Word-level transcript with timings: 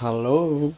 Halo. 0.00 0.72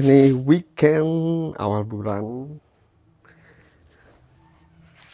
Ini 0.00 0.32
weekend 0.32 1.52
awal 1.60 1.84
bulan. 1.84 2.56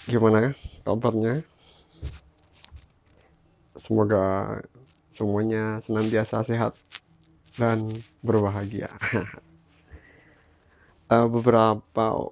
Gimana 0.07 0.55
kabarnya? 0.87 1.43
Semoga 3.75 4.63
semuanya 5.11 5.83
senantiasa 5.83 6.47
sehat 6.47 6.79
dan 7.59 7.91
berbahagia. 8.23 8.95
Eh, 11.11 11.27
beberapa 11.27 12.31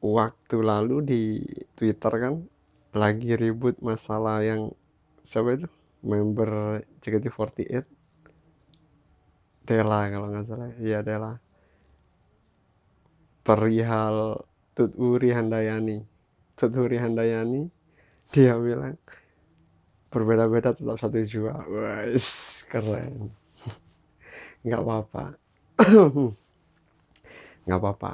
waktu 0.00 0.56
lalu 0.64 0.96
di 1.04 1.22
Twitter 1.76 2.08
kan 2.08 2.40
lagi 2.96 3.36
ribut 3.36 3.76
masalah 3.84 4.40
yang 4.40 4.72
siapa 5.28 5.60
itu 5.60 5.68
member 6.04 6.84
JKT48 7.00 7.84
Dela 9.64 10.00
kalau 10.12 10.28
nggak 10.28 10.44
salah. 10.44 10.70
Iya 10.76 11.00
Dela 11.00 11.40
perihal 13.44 14.40
Tuturi 14.72 15.30
Handayani. 15.30 16.00
Tuturi 16.56 16.96
Handayani 16.96 17.68
dia 18.32 18.56
bilang 18.58 18.98
berbeda-beda 20.08 20.74
tetap 20.74 20.96
satu 20.98 21.20
jua. 21.22 21.62
Wes 21.68 22.62
keren. 22.66 23.30
Nggak 24.64 24.80
apa-apa. 24.82 25.24
Nggak 27.68 27.78
apa-apa. 27.78 28.12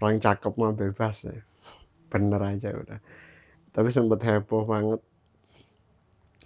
Orang 0.00 0.18
cakep 0.22 0.52
mah 0.56 0.72
bebas 0.72 1.26
ya. 1.26 1.42
Bener 2.08 2.40
aja 2.40 2.72
udah. 2.72 3.00
Tapi 3.72 3.88
sempet 3.92 4.20
heboh 4.24 4.64
banget 4.64 5.00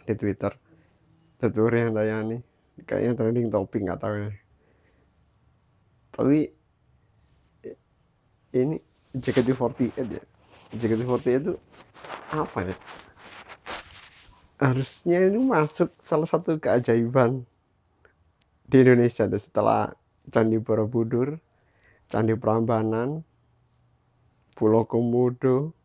di 0.08 0.14
Twitter. 0.20 0.52
Tuturi 1.40 1.78
Handayani 1.84 2.36
kayaknya 2.88 3.12
trending 3.18 3.48
topik 3.52 3.80
nggak 3.84 4.00
tahu 4.00 4.14
ya 4.28 4.30
tapi 6.16 6.48
ini 8.56 8.80
JKT48 9.12 10.00
ya. 10.08 10.22
JKT48 10.72 11.26
itu 11.44 11.52
apa 12.32 12.58
ya? 12.72 12.76
Harusnya 14.56 15.28
ini 15.28 15.36
masuk 15.36 15.92
salah 16.00 16.24
satu 16.24 16.56
keajaiban 16.56 17.44
di 18.64 18.76
Indonesia 18.80 19.28
deh 19.28 19.36
setelah 19.38 19.92
Candi 20.32 20.56
Borobudur 20.56 21.36
Candi 22.08 22.32
Prambanan 22.34 23.20
Pulau 24.56 24.88
Komodo 24.88 25.76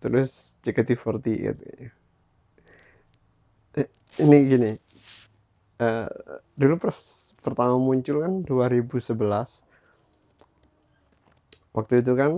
terus 0.00 0.56
JKT48 0.64 1.28
Eh, 1.60 1.92
ini 4.22 4.36
gini 4.48 4.72
eh, 5.82 6.08
dulu 6.56 6.74
pas 6.80 6.96
pertama 7.44 7.76
muncul 7.76 8.22
kan 8.24 8.32
2011 8.42 9.66
waktu 11.76 11.94
itu 12.00 12.12
kan 12.16 12.32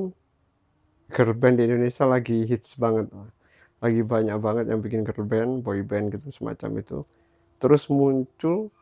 girl 1.08 1.32
band 1.38 1.56
di 1.58 1.64
Indonesia 1.70 2.04
lagi 2.04 2.44
hits 2.44 2.76
banget 2.76 3.08
lagi 3.78 4.02
banyak 4.02 4.36
banget 4.42 4.64
yang 4.74 4.82
bikin 4.82 5.06
girl 5.06 5.22
band 5.22 5.62
boy 5.62 5.86
band 5.86 6.10
gitu 6.10 6.34
semacam 6.34 6.82
itu. 6.82 6.98
Terus 7.62 7.86
muncul 7.86 8.74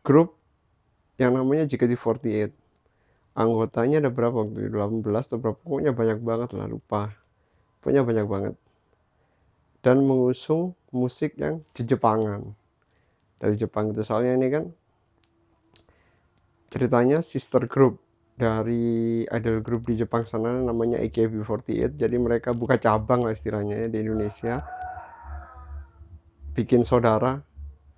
grup 0.00 0.36
yang 1.20 1.36
namanya 1.36 1.68
JKT48 1.68 2.52
anggotanya 3.36 4.04
ada 4.04 4.10
berapa 4.12 4.44
waktu 4.44 4.68
itu? 4.68 4.76
18 4.76 5.28
atau 5.28 5.38
berapa? 5.40 5.58
Pokoknya 5.60 5.92
banyak 5.92 6.18
banget 6.24 6.50
lah 6.56 6.66
lupa. 6.68 7.12
Pokoknya 7.80 8.02
banyak 8.04 8.26
banget. 8.28 8.54
Dan 9.84 10.04
mengusung 10.08 10.72
musik 10.92 11.34
yang 11.40 11.64
Jepangan. 11.74 12.54
Dari 13.42 13.58
Jepang 13.58 13.90
itu. 13.90 14.06
Soalnya 14.06 14.38
ini 14.38 14.48
kan 14.52 14.64
ceritanya 16.70 17.20
sister 17.20 17.66
group 17.66 18.00
dari 18.38 19.26
idol 19.28 19.60
group 19.60 19.84
di 19.84 19.98
Jepang 19.98 20.24
sana 20.24 20.62
namanya 20.62 20.96
AKB48 21.04 22.00
jadi 22.00 22.16
mereka 22.16 22.56
buka 22.56 22.80
cabang 22.80 23.26
lah 23.26 23.34
istilahnya 23.34 23.86
ya 23.86 23.88
di 23.90 23.98
Indonesia. 24.00 24.62
Bikin 26.54 26.86
saudara. 26.86 27.42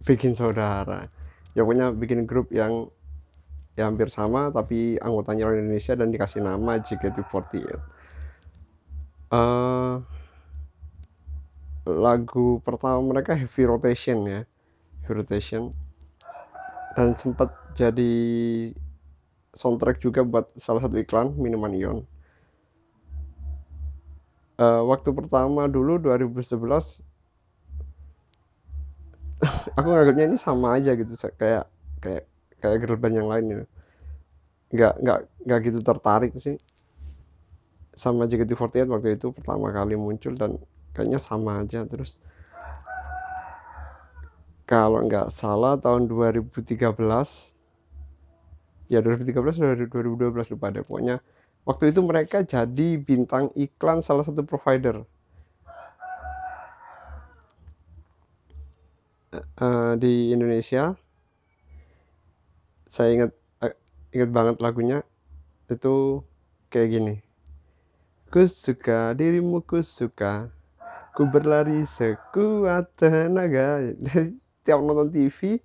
Bikin 0.03 0.33
saudara. 0.33 1.07
Ya 1.53 1.63
pokoknya 1.63 1.93
bikin 1.93 2.25
grup 2.25 2.51
yang 2.51 2.89
ya 3.75 3.91
hampir 3.91 4.07
sama 4.09 4.55
tapi 4.55 4.97
anggotanya 5.03 5.51
orang 5.51 5.67
Indonesia 5.67 5.93
dan 5.99 6.09
dikasih 6.15 6.41
nama 6.47 6.79
JKT48 6.79 7.95
Eh, 9.35 9.95
lagu 11.85 12.65
pertama 12.65 13.01
mereka 13.05 13.37
Heavy 13.37 13.69
Rotation 13.69 14.25
ya. 14.25 14.41
Heavy 15.05 15.13
Rotation. 15.21 15.73
Dan 16.97 17.13
sempat 17.19 17.53
jadi 17.77 18.15
soundtrack 19.53 20.01
juga 20.01 20.25
buat 20.25 20.51
salah 20.57 20.83
satu 20.83 20.97
iklan 20.99 21.37
minuman 21.37 21.75
Ion. 21.77 21.99
Eh, 24.55 24.83
waktu 24.87 25.11
pertama 25.11 25.67
dulu 25.67 25.99
2011 25.99 27.03
aku 29.77 29.87
nganggapnya 29.91 30.31
ini 30.31 30.39
sama 30.39 30.79
aja 30.79 30.95
gitu 30.95 31.11
kayak 31.35 31.67
kayak 31.99 32.25
kayak 32.63 32.77
girl 32.81 32.95
band 32.95 33.19
yang 33.19 33.27
lain 33.27 33.45
gitu. 33.51 33.65
Nggak 34.75 34.95
nggak 35.03 35.19
nggak 35.43 35.61
gitu 35.67 35.79
tertarik 35.83 36.33
sih. 36.39 36.57
Sama 37.99 38.31
JKT48 38.31 38.87
waktu 38.91 39.19
itu 39.19 39.35
pertama 39.35 39.75
kali 39.75 39.99
muncul 39.99 40.39
dan 40.39 40.59
kayaknya 40.95 41.21
sama 41.21 41.61
aja 41.61 41.85
terus 41.85 42.23
kalau 44.65 45.05
nggak 45.05 45.29
salah 45.29 45.77
tahun 45.77 46.09
2013 46.09 46.81
ya 48.89 48.99
2013 49.05 49.61
dari 49.61 49.85
2012 49.91 50.55
lupa 50.57 50.73
deh 50.73 50.81
pokoknya 50.87 51.21
waktu 51.69 51.93
itu 51.93 52.01
mereka 52.01 52.41
jadi 52.47 52.97
bintang 53.01 53.53
iklan 53.57 54.05
salah 54.05 54.25
satu 54.25 54.45
provider. 54.45 55.05
Eh, 59.35 59.93
di 59.99 60.31
Indonesia 60.31 60.95
saya 62.87 63.11
ingat 63.11 63.31
eh, 63.67 63.75
ingat 64.15 64.31
banget 64.31 64.57
lagunya 64.63 65.03
itu 65.67 66.23
kayak 66.71 66.89
gini 66.95 67.15
ku 68.31 68.47
suka 68.47 69.11
dirimu 69.19 69.59
ku 69.67 69.83
suka 69.83 70.54
ku 71.15 71.31
berlari 71.31 71.87
sekuat 71.87 72.91
tenaga. 72.99 73.95
Tiap 74.65 74.81
nonton 74.81 75.13
TV 75.15 75.61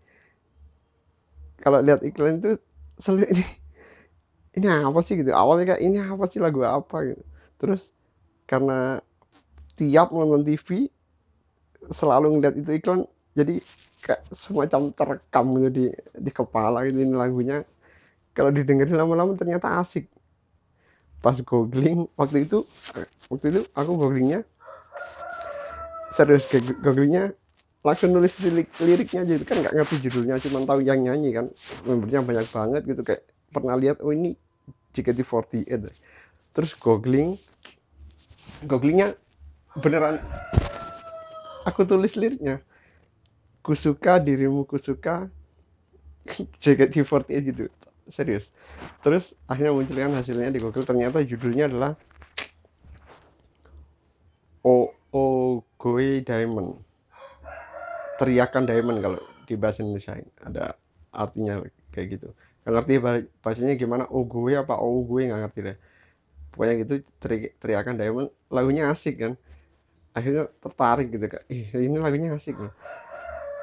kalau 1.59 1.83
lihat 1.83 1.99
iklan 2.03 2.39
itu 2.39 2.55
selalu 2.99 3.35
ini 3.35 3.45
ini 4.59 4.67
apa 4.67 4.99
sih 5.03 5.19
gitu? 5.19 5.31
Awalnya 5.35 5.75
kayak 5.75 5.81
ini 5.83 5.99
apa 5.99 6.23
sih? 6.29 6.39
Lagu 6.39 6.63
apa? 6.63 7.03
gitu. 7.03 7.23
Terus 7.59 7.91
karena 8.47 9.03
tiap 9.75 10.13
nonton 10.15 10.47
TV 10.47 10.87
selalu 11.89 12.39
ngeliat 12.39 12.55
itu 12.59 12.71
iklan 12.79 13.07
jadi 13.33 13.59
kayak 14.03 14.21
semacam 14.31 14.91
terekam 14.95 15.45
gitu 15.59 15.69
di 15.69 15.85
di 16.15 16.31
kepala 16.31 16.87
gitu 16.87 17.03
ini 17.03 17.15
lagunya. 17.15 17.67
Kalau 18.37 18.53
didengerin 18.53 18.95
lama-lama 18.95 19.35
ternyata 19.35 19.81
asik. 19.81 20.07
Pas 21.19 21.35
googling 21.43 22.07
waktu 22.15 22.47
itu 22.47 22.63
waktu 23.27 23.45
itu 23.51 23.61
aku 23.75 23.91
googlingnya 23.99 24.47
serius 26.09 26.49
googlingnya 26.81 27.33
langsung 27.79 28.11
nulis 28.11 28.35
lirik 28.43 28.67
liriknya 28.83 29.23
aja 29.23 29.33
kan 29.47 29.57
nggak 29.63 29.73
ngerti 29.77 29.95
judulnya 30.03 30.35
cuma 30.43 30.67
tahu 30.67 30.83
yang 30.83 30.99
nyanyi 31.05 31.31
kan. 31.31 31.45
Membernya 31.87 32.19
banyak 32.25 32.47
banget 32.51 32.81
gitu 32.83 33.01
kayak 33.07 33.23
pernah 33.49 33.79
lihat 33.79 34.03
oh 34.03 34.11
ini 34.11 34.35
JKT48 34.93 35.89
terus 36.51 36.73
googling 36.75 37.39
googlingnya 38.65 39.15
beneran 39.79 40.19
aku 41.63 41.87
tulis 41.87 42.19
liriknya. 42.19 42.59
Kusuka 43.63 44.17
dirimu 44.19 44.65
kusuka 44.65 45.29
JKT48 46.63 47.31
gitu. 47.47 47.63
Serius. 48.09 48.51
Terus 49.05 49.37
akhirnya 49.45 49.71
muncul 49.71 49.95
kan 49.95 50.11
hasilnya 50.17 50.49
di 50.49 50.59
Google 50.59 50.81
ternyata 50.83 51.21
judulnya 51.21 51.69
adalah 51.69 51.93
Goe 55.99 56.23
Diamond. 56.23 56.79
Teriakan 58.19 58.63
diamond 58.67 58.99
kalau 59.03 59.19
di 59.47 59.55
bahasa 59.59 59.79
Indonesia. 59.83 60.15
Ada 60.43 60.75
artinya 61.11 61.63
kayak 61.91 62.07
gitu. 62.19 62.27
Nggak 62.63 62.73
ngerti 62.75 62.93
bah- 63.03 63.27
bahasanya 63.43 63.73
gimana. 63.79 64.03
O 64.11 64.23
gue 64.23 64.53
apa? 64.55 64.75
O 64.79 65.03
gue 65.03 65.27
nggak 65.27 65.41
ngerti 65.43 65.59
deh. 65.67 65.77
Pokoknya 66.51 66.75
gitu 66.83 66.93
teri- 67.21 67.53
teriakan 67.61 67.95
diamond. 67.99 68.29
Lagunya 68.51 68.83
asik 68.93 69.15
kan. 69.23 69.33
Akhirnya 70.17 70.49
tertarik 70.63 71.07
gitu 71.15 71.27
kak. 71.33 71.43
Ih 71.51 71.67
ini 71.87 71.97
lagunya 71.99 72.29
asik 72.37 72.55
nih. 72.63 72.73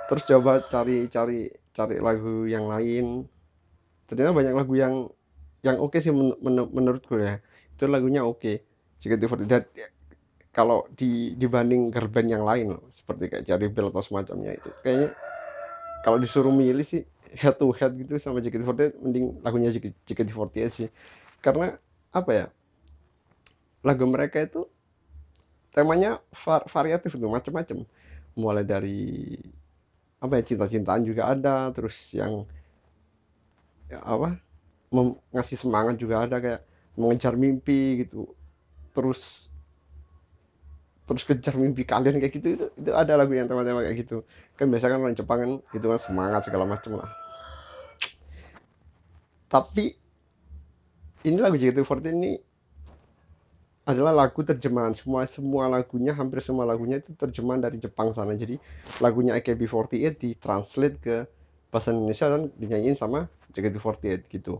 Terus 0.08 0.22
coba 0.30 0.52
cari 0.72 1.10
cari 1.10 1.50
cari 1.76 1.96
lagu 2.00 2.46
yang 2.46 2.66
lain. 2.70 3.26
Ternyata 4.06 4.30
banyak 4.34 4.54
lagu 4.54 4.74
yang 4.78 4.94
yang 5.66 5.76
oke 5.82 5.98
sih 5.98 6.12
men- 6.14 6.38
men- 6.44 6.70
menurutku 6.72 7.18
ya. 7.18 7.42
Itu 7.74 7.90
lagunya 7.90 8.22
oke. 8.22 8.62
JKT48 9.02 9.62
dan 9.76 9.90
kalau 10.56 10.88
di 10.96 11.36
dibanding 11.36 11.92
girl 11.92 12.08
band 12.08 12.32
yang 12.32 12.44
lain 12.48 12.72
loh 12.72 12.84
seperti 12.88 13.28
kayak 13.28 13.44
Cherry 13.44 13.68
Bell 13.68 13.92
atau 13.92 14.00
semacamnya 14.00 14.56
itu 14.56 14.72
kayaknya 14.80 15.12
kalau 16.00 16.16
disuruh 16.16 16.54
milih 16.54 16.86
sih 16.86 17.04
head 17.34 17.58
to 17.58 17.68
head 17.74 17.92
gitu 17.98 18.16
sama 18.16 18.40
JKT48 18.40 19.02
mending 19.02 19.42
lagunya 19.44 19.68
JKT48 19.74 20.56
sih. 20.70 20.88
Karena 21.44 21.76
apa 22.14 22.30
ya 22.32 22.46
lagu 23.84 24.06
mereka 24.08 24.42
itu 24.42 24.66
temanya 25.70 26.18
var 26.32 26.64
variatif 26.66 27.18
tuh 27.20 27.28
macam-macam 27.28 27.84
mulai 28.32 28.64
dari 28.64 29.36
apa 30.16 30.40
ya 30.40 30.42
cinta-cintaan 30.42 31.04
juga 31.04 31.28
ada 31.28 31.68
terus 31.76 31.94
yang 32.16 32.48
ya 33.92 34.00
apa 34.00 34.40
ngasih 35.30 35.60
semangat 35.60 36.00
juga 36.00 36.24
ada 36.24 36.40
kayak 36.40 36.62
mengejar 36.96 37.36
mimpi 37.36 38.06
gitu. 38.06 38.32
Terus 38.96 39.52
terus 41.06 41.22
kejar 41.22 41.54
mimpi 41.54 41.86
kalian 41.86 42.18
kayak 42.18 42.34
gitu 42.34 42.48
itu 42.58 42.66
itu 42.74 42.90
ada 42.90 43.14
lagu 43.14 43.30
yang 43.30 43.46
tema-tema 43.46 43.86
kayak 43.86 44.02
gitu. 44.02 44.26
Kan 44.58 44.66
biasa 44.68 44.90
kan 44.90 44.98
orang 44.98 45.14
Jepang 45.14 45.38
kan 45.38 45.50
gitu 45.70 45.86
kan 45.86 46.00
semangat 46.02 46.42
segala 46.50 46.66
macam 46.66 46.98
lah. 46.98 47.10
Tapi 49.46 49.94
ini 51.26 51.38
lagu 51.38 51.54
JKT48 51.54 52.06
ini 52.10 52.32
adalah 53.86 54.10
lagu 54.10 54.42
terjemahan. 54.42 54.92
Semua 54.98 55.30
semua 55.30 55.70
lagunya 55.70 56.10
hampir 56.10 56.42
semua 56.42 56.66
lagunya 56.66 56.98
itu 56.98 57.14
terjemahan 57.14 57.62
dari 57.62 57.78
Jepang 57.78 58.10
sana. 58.10 58.34
Jadi 58.34 58.58
lagunya 58.98 59.38
AKB48 59.38 60.18
ditranslate 60.18 60.96
ke 60.98 61.16
bahasa 61.70 61.94
Indonesia 61.94 62.26
dan 62.26 62.50
dinyanyiin 62.58 62.98
sama 62.98 63.30
JKT48 63.54 64.26
gitu. 64.26 64.58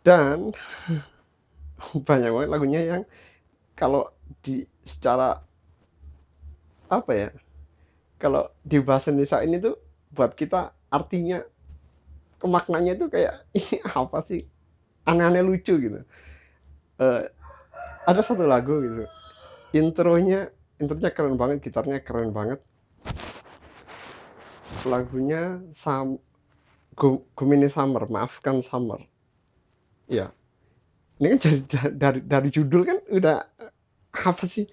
Dan 0.00 0.56
banyak 2.08 2.30
banget 2.32 2.48
lagunya 2.48 2.80
yang 2.80 3.02
kalau 3.76 4.08
di 4.42 4.64
secara 4.82 5.40
apa 6.92 7.12
ya 7.16 7.28
kalau 8.20 8.46
di 8.62 8.78
bahasa 8.78 9.10
Indonesia 9.10 9.40
ini 9.42 9.56
tuh 9.58 9.80
buat 10.12 10.36
kita 10.36 10.76
artinya 10.92 11.40
kemaknanya 12.38 12.94
itu 12.94 13.06
kayak 13.08 13.34
ini 13.58 13.80
apa 13.82 14.18
sih 14.22 14.46
aneh-aneh 15.08 15.42
lucu 15.42 15.74
gitu. 15.78 16.00
Uh, 17.00 17.26
ada 18.06 18.20
satu 18.22 18.46
lagu 18.46 18.82
gitu. 18.82 19.04
Intronya 19.74 20.52
intronya 20.78 21.10
keren 21.10 21.34
banget 21.40 21.64
gitarnya 21.64 21.98
keren 22.02 22.30
banget. 22.30 22.60
Lagunya 24.86 25.62
Sam 25.72 26.18
Gumini 27.34 27.70
Summer 27.72 28.06
maafkan 28.06 28.60
Summer. 28.60 29.00
Ya 30.06 30.34
ini 31.22 31.38
kan 31.38 31.38
dari, 31.38 31.60
dari 31.94 32.20
dari 32.26 32.48
judul 32.50 32.82
kan 32.82 32.98
udah 33.14 33.46
apa 34.26 34.42
sih? 34.42 34.66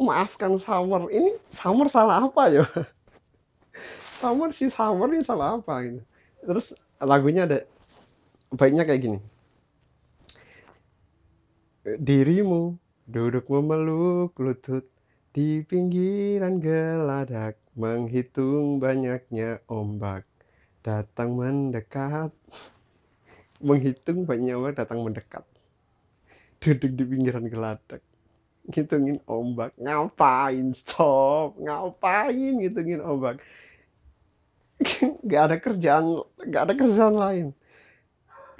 Maafkan 0.00 0.56
Summer. 0.56 1.12
Ini 1.12 1.36
Summer 1.52 1.92
salah 1.92 2.32
apa 2.32 2.48
ya? 2.48 2.64
Summer 4.24 4.56
sih 4.56 4.72
Summer 4.72 5.12
ini 5.12 5.20
salah 5.20 5.60
apa 5.60 5.84
gitu? 5.84 6.00
Terus 6.48 6.72
lagunya 6.96 7.44
ada 7.44 7.68
baiknya 8.48 8.88
kayak 8.88 9.04
gini. 9.04 9.18
Dirimu 11.84 12.80
duduk 13.04 13.52
memeluk 13.52 14.32
lutut 14.40 14.88
di 15.36 15.60
pinggiran 15.60 16.56
geladak 16.56 17.60
menghitung 17.76 18.80
banyaknya 18.80 19.60
ombak 19.68 20.24
datang 20.80 21.36
mendekat. 21.36 22.32
Menghitung 23.62 24.24
banyaknya 24.24 24.56
ombak 24.56 24.80
datang 24.80 25.04
mendekat 25.04 25.51
duduk 26.62 26.90
di 26.94 27.04
pinggiran 27.04 27.46
geladak. 27.50 28.00
Ngitungin 28.70 29.18
ombak. 29.26 29.74
Ngapain 29.74 30.70
stop 30.78 31.58
ngapain 31.58 32.62
ngitungin 32.62 33.02
ombak? 33.02 33.42
Nggak 35.26 35.42
ada 35.42 35.56
kerjaan 35.58 36.04
nggak 36.38 36.62
ada 36.70 36.74
kerjaan 36.78 37.14
lain. 37.18 37.46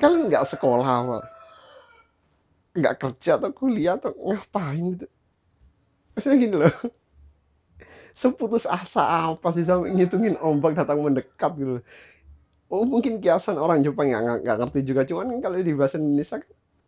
Kalian 0.02 0.26
nggak 0.30 0.46
sekolah 0.50 0.86
apa 0.86 1.18
nggak 2.72 3.04
kerja 3.04 3.36
atau 3.36 3.52
kuliah 3.52 4.00
atau 4.00 4.16
ngapain 4.16 4.96
gitu. 4.96 5.06
Maksudnya 6.16 6.36
gini 6.40 6.56
loh. 6.56 6.74
Seputus 8.16 8.64
asa 8.64 9.32
apa 9.32 9.52
sih 9.52 9.64
sama 9.64 9.88
ngitungin 9.92 10.40
ombak 10.40 10.76
datang 10.76 11.04
mendekat 11.04 11.52
gitu 11.56 11.84
oh 12.72 12.88
mungkin 12.88 13.20
kiasan 13.20 13.60
orang 13.60 13.84
Jepang 13.84 14.08
nggak 14.08 14.48
nggak 14.48 14.56
ngerti 14.64 14.80
juga. 14.88 15.04
Cuman 15.04 15.44
kalau 15.44 15.60
di 15.60 15.76
bahasa 15.76 16.00
Indonesia 16.00 16.40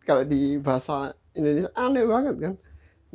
kalau 0.05 0.23
di 0.23 0.61
bahasa 0.61 1.17
Indonesia 1.33 1.73
aneh 1.75 2.05
banget 2.05 2.35
kan. 2.39 2.53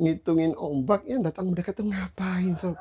Ngitungin 0.01 0.57
ombak 0.57 1.05
yang 1.05 1.21
datang 1.23 1.49
mendekat 1.49 1.77
tuh 1.77 1.87
ngapain 1.87 2.53
sob? 2.57 2.75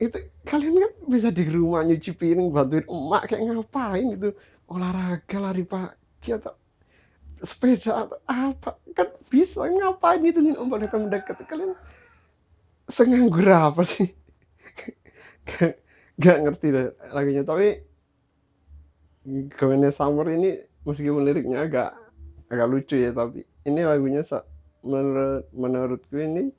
Itu 0.00 0.16
kalian 0.48 0.80
kan 0.80 0.92
bisa 1.06 1.28
di 1.28 1.44
rumah 1.46 1.84
nyuci 1.84 2.16
piring 2.16 2.50
bantuin 2.50 2.84
emak 2.88 3.22
kayak 3.30 3.48
ngapain 3.48 4.06
gitu? 4.16 4.36
Olahraga 4.70 5.38
lari 5.38 5.64
pagi 5.66 6.30
atau 6.32 6.54
sepeda 7.40 8.06
atau 8.08 8.18
apa? 8.26 8.76
Kan 8.92 9.08
bisa 9.30 9.64
ngapain 9.64 10.20
ngitungin 10.20 10.58
ombak 10.58 10.88
datang 10.88 11.06
mendekat? 11.06 11.38
Kalian 11.46 11.76
senganggur 12.90 13.46
apa 13.46 13.82
sih? 13.86 14.10
Gak, 16.20 16.36
ngerti 16.44 16.68
lagunya 17.16 17.48
tapi 17.48 17.80
Gwennya 19.56 19.92
Summer 19.92 20.28
ini 20.32 20.56
meskipun 20.84 21.22
liriknya 21.24 21.68
agak 21.68 21.96
agak 22.50 22.66
lucu 22.66 22.96
ya 22.98 23.12
tapi 23.12 23.44
ini 23.68 23.80
lagunya 23.84 24.24
menurut 24.80 25.44
menurutku 25.52 26.16
ini 26.16 26.50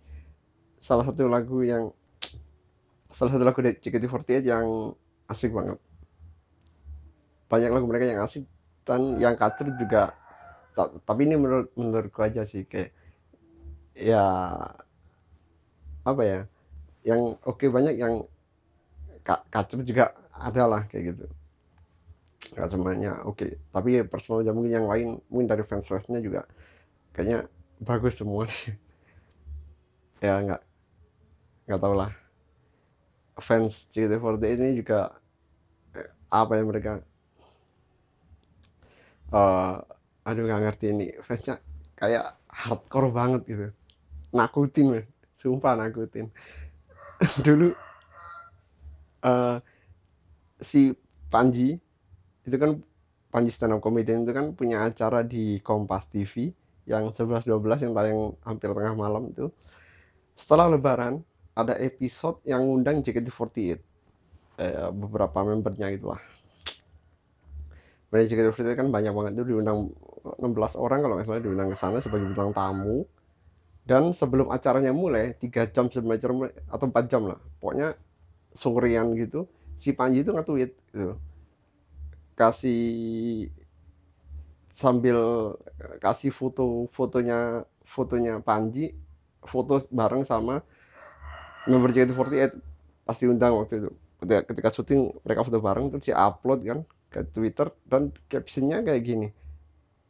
salah 0.77 1.06
satu 1.09 1.25
lagu 1.25 1.62
yang 1.65 1.89
salah 3.09 3.33
satu 3.35 3.44
lagu 3.44 3.59
dari 3.59 3.77
JKT48 3.77 4.45
yang 4.45 4.95
asik 5.27 5.51
banget. 5.51 5.77
Banyak 7.51 7.69
lagu 7.73 7.85
mereka 7.89 8.06
yang 8.07 8.21
asik 8.23 8.47
dan 8.88 9.19
yang 9.19 9.35
kacur 9.35 9.68
juga. 9.75 10.15
Tapi 10.77 11.21
ini 11.27 11.35
menurut 11.35 11.69
menurutku 11.75 12.23
aja 12.23 12.47
sih 12.47 12.63
kayak 12.63 12.95
ya 13.91 14.23
apa 16.01 16.21
ya 16.23 16.39
yang 17.03 17.35
oke 17.44 17.59
okay, 17.59 17.68
banyak 17.68 18.00
yang 18.00 18.23
kacur 19.25 19.83
juga 19.83 20.15
ada 20.31 20.63
lah 20.65 20.81
kayak 20.88 21.13
gitu 21.13 21.25
nggak 22.41 22.69
semuanya 22.73 23.21
oke. 23.23 23.38
Okay. 23.38 23.51
tapi 23.69 24.01
personal 24.09 24.41
aja 24.41 24.51
mungkin 24.51 24.73
yang 24.73 24.88
lain 24.89 25.21
mungkin 25.29 25.47
dari 25.47 25.61
fans 25.61 25.85
fansnya 25.85 26.19
juga 26.19 26.49
kayaknya 27.13 27.45
bagus 27.81 28.17
semua 28.17 28.49
ya 30.25 30.41
nggak 30.41 30.61
nggak 31.69 31.81
tau 31.81 31.95
lah. 31.95 32.11
Fans 33.42 33.89
JKT48 33.89 34.44
ini 34.59 34.69
juga 34.77 35.18
eh, 35.97 36.09
apa 36.30 36.59
yang 36.59 36.68
mereka? 36.69 37.01
Uh, 39.31 39.80
aduh 40.27 40.45
nggak 40.45 40.61
ngerti 40.68 40.85
ini. 40.92 41.07
Fansnya 41.23 41.57
kayak 41.95 42.35
hardcore 42.51 43.09
banget 43.13 43.42
gitu. 43.47 43.68
Nakutin 44.35 44.87
man. 44.92 45.06
sumpah 45.37 45.73
nakutin. 45.73 46.30
Dulu 47.45 47.73
uh, 49.25 49.57
si 50.61 50.94
Panji 51.33 51.81
itu 52.45 52.57
kan 52.57 52.81
Panji 53.31 53.48
stand 53.48 53.71
up 53.71 53.80
comedian 53.80 54.28
itu 54.28 54.36
kan 54.36 54.52
punya 54.52 54.83
acara 54.83 55.24
di 55.24 55.64
Kompas 55.64 56.12
TV 56.12 56.52
yang 56.83 57.16
11-12 57.16 57.48
yang 57.88 57.94
tayang 57.95 58.36
hampir 58.44 58.76
tengah 58.76 58.92
malam 58.92 59.31
itu. 59.31 59.48
Setelah 60.36 60.68
lebaran 60.68 61.24
ada 61.56 61.80
episode 61.80 62.44
yang 62.44 62.68
ngundang 62.68 63.00
JKT48 63.00 63.56
eh, 64.60 64.90
beberapa 64.92 65.48
membernya 65.48 65.95
gitu 65.95 66.12
lah. 66.12 66.19
Banyak 68.12 68.28
JKT48 68.28 68.83
kan 68.83 68.88
banyak 68.92 69.16
banget 69.16 69.31
itu 69.40 69.56
diundang 69.56 69.95
16 70.36 70.44
orang 70.76 71.00
kalau 71.00 71.16
misalnya 71.16 71.42
diundang 71.48 71.71
ke 71.71 71.78
sana 71.80 72.04
sebagai 72.04 72.28
bintang 72.28 72.52
tamu. 72.52 73.07
Dan 73.88 74.12
sebelum 74.12 74.52
acaranya 74.52 74.92
mulai 74.92 75.40
3 75.40 75.71
jam 75.71 75.88
sebelum 75.88 76.19
acara 76.19 76.52
atau 76.68 76.86
4 76.92 77.07
jam 77.07 77.31
lah. 77.31 77.40
Pokoknya 77.64 77.95
sorean 78.52 79.16
gitu 79.16 79.48
si 79.80 79.95
Panji 79.95 80.28
itu 80.28 80.36
nge-tweet 80.36 80.71
gitu 80.92 81.16
kasih 82.42 82.81
sambil 84.74 85.18
kasih 86.02 86.33
foto 86.33 86.90
fotonya 86.90 87.68
fotonya 87.86 88.42
Panji 88.42 88.98
foto 89.45 89.86
bareng 89.94 90.26
sama 90.26 90.66
member 91.69 91.94
JKT48 91.94 92.57
pasti 93.06 93.24
undang 93.30 93.57
waktu 93.57 93.86
itu. 93.86 93.90
Ketika, 94.21 94.69
syuting 94.69 95.14
mereka 95.26 95.42
foto 95.45 95.57
bareng 95.62 95.90
terus 95.90 96.06
dia 96.06 96.18
upload 96.18 96.62
kan 96.62 96.80
ke 97.12 97.26
Twitter 97.33 97.74
dan 97.90 98.14
captionnya 98.30 98.86
kayak 98.86 99.02
gini. 99.02 99.28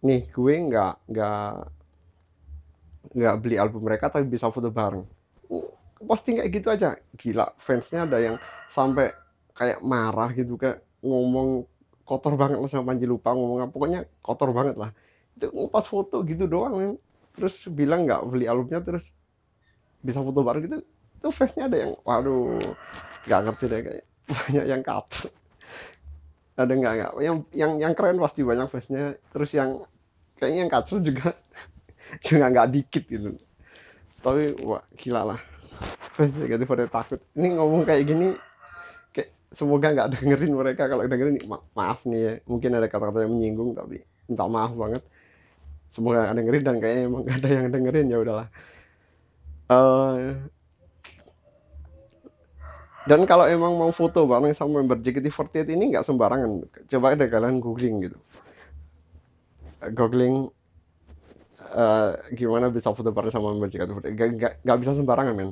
Nih 0.04 0.28
gue 0.32 0.54
nggak 0.68 0.94
nggak 1.12 1.52
nggak 3.12 3.36
beli 3.40 3.56
album 3.60 3.82
mereka 3.84 4.12
tapi 4.12 4.28
bisa 4.28 4.52
foto 4.52 4.72
bareng. 4.72 5.04
Posting 6.04 6.44
kayak 6.44 6.52
gitu 6.52 6.68
aja. 6.72 7.00
Gila 7.16 7.56
fansnya 7.56 8.04
ada 8.04 8.20
yang 8.20 8.36
sampai 8.68 9.16
kayak 9.56 9.80
marah 9.84 10.30
gitu 10.36 10.60
kayak 10.60 10.84
ngomong 11.02 11.66
kotor 12.12 12.36
banget 12.36 12.60
lah 12.60 12.68
sama 12.68 12.92
Panji 12.92 13.08
lupa 13.08 13.32
ngomong 13.32 13.64
apa 13.64 13.72
pokoknya 13.72 14.04
kotor 14.20 14.52
banget 14.52 14.76
lah. 14.76 14.92
Itu 15.40 15.72
pas 15.72 15.88
foto 15.88 16.20
gitu 16.28 16.52
doang 16.52 17.00
terus 17.32 17.64
bilang 17.72 18.04
nggak 18.04 18.28
beli 18.28 18.44
albumnya 18.52 18.84
terus 18.84 19.16
bisa 20.04 20.20
foto 20.20 20.44
bareng 20.44 20.68
gitu 20.68 20.78
itu 20.84 21.30
fansnya 21.32 21.72
ada 21.72 21.78
yang 21.80 21.96
waduh 22.04 22.60
nggak 23.24 23.40
ngerti 23.48 23.66
deh 23.72 23.80
kayak 23.88 24.04
banyak 24.36 24.66
yang 24.68 24.84
kacau 24.84 25.32
ada 26.62 26.74
nggak 26.78 26.94
nggak. 26.94 27.12
Yang 27.24 27.36
yang 27.56 27.72
yang 27.82 27.94
keren 27.96 28.18
pasti 28.22 28.42
banyak 28.46 28.68
fansnya 28.70 29.16
terus 29.34 29.52
yang 29.56 29.82
kayaknya 30.38 30.60
yang 30.68 30.72
kacau 30.72 30.98
juga 31.02 31.34
juga 32.26 32.46
nggak 32.52 32.68
dikit 32.72 33.04
gitu. 33.08 33.30
Tapi 34.22 34.62
wah 34.62 34.84
gila 34.96 35.36
lah. 35.36 35.40
Fans 36.14 36.36
pada 36.68 36.86
takut. 36.86 37.20
Ini 37.34 37.58
ngomong 37.58 37.88
kayak 37.88 38.04
gini 38.06 38.36
semoga 39.52 39.88
nggak 39.92 40.10
dengerin 40.18 40.54
mereka. 40.56 40.88
Kalau 40.88 41.04
dengerin 41.06 41.38
ma 41.46 41.60
maaf 41.76 42.04
nih 42.08 42.20
ya. 42.20 42.34
Mungkin 42.48 42.72
ada 42.74 42.88
kata-kata 42.88 43.28
yang 43.28 43.34
menyinggung 43.36 43.76
tapi 43.76 44.04
minta 44.28 44.48
maaf 44.48 44.72
banget. 44.74 45.04
Semoga 45.92 46.28
nggak 46.28 46.36
dengerin 46.40 46.64
dan 46.64 46.76
kayaknya 46.80 47.04
emang 47.08 47.24
gak 47.28 47.38
ada 47.44 47.50
yang 47.52 47.68
dengerin. 47.70 48.08
Ya 48.08 48.18
udahlah. 48.20 48.48
Uh, 49.72 50.36
dan 53.08 53.26
kalau 53.26 53.48
emang 53.48 53.76
mau 53.76 53.92
foto 53.92 54.30
bareng 54.30 54.54
sama 54.54 54.80
member 54.80 55.00
JKT48 55.00 55.68
ini 55.74 55.96
nggak 55.96 56.06
sembarangan. 56.08 56.64
Coba 56.88 57.18
deh 57.18 57.28
kalian 57.28 57.60
googling 57.60 58.08
gitu. 58.08 58.18
Googling 59.92 60.54
uh, 61.74 62.10
gimana 62.36 62.70
bisa 62.70 62.92
foto 62.92 63.10
bareng 63.10 63.32
sama 63.34 63.56
member 63.56 63.72
JKT48 63.72 64.38
gak, 64.38 64.54
gak, 64.62 64.78
bisa 64.80 64.92
sembarangan 64.94 65.34
men 65.34 65.52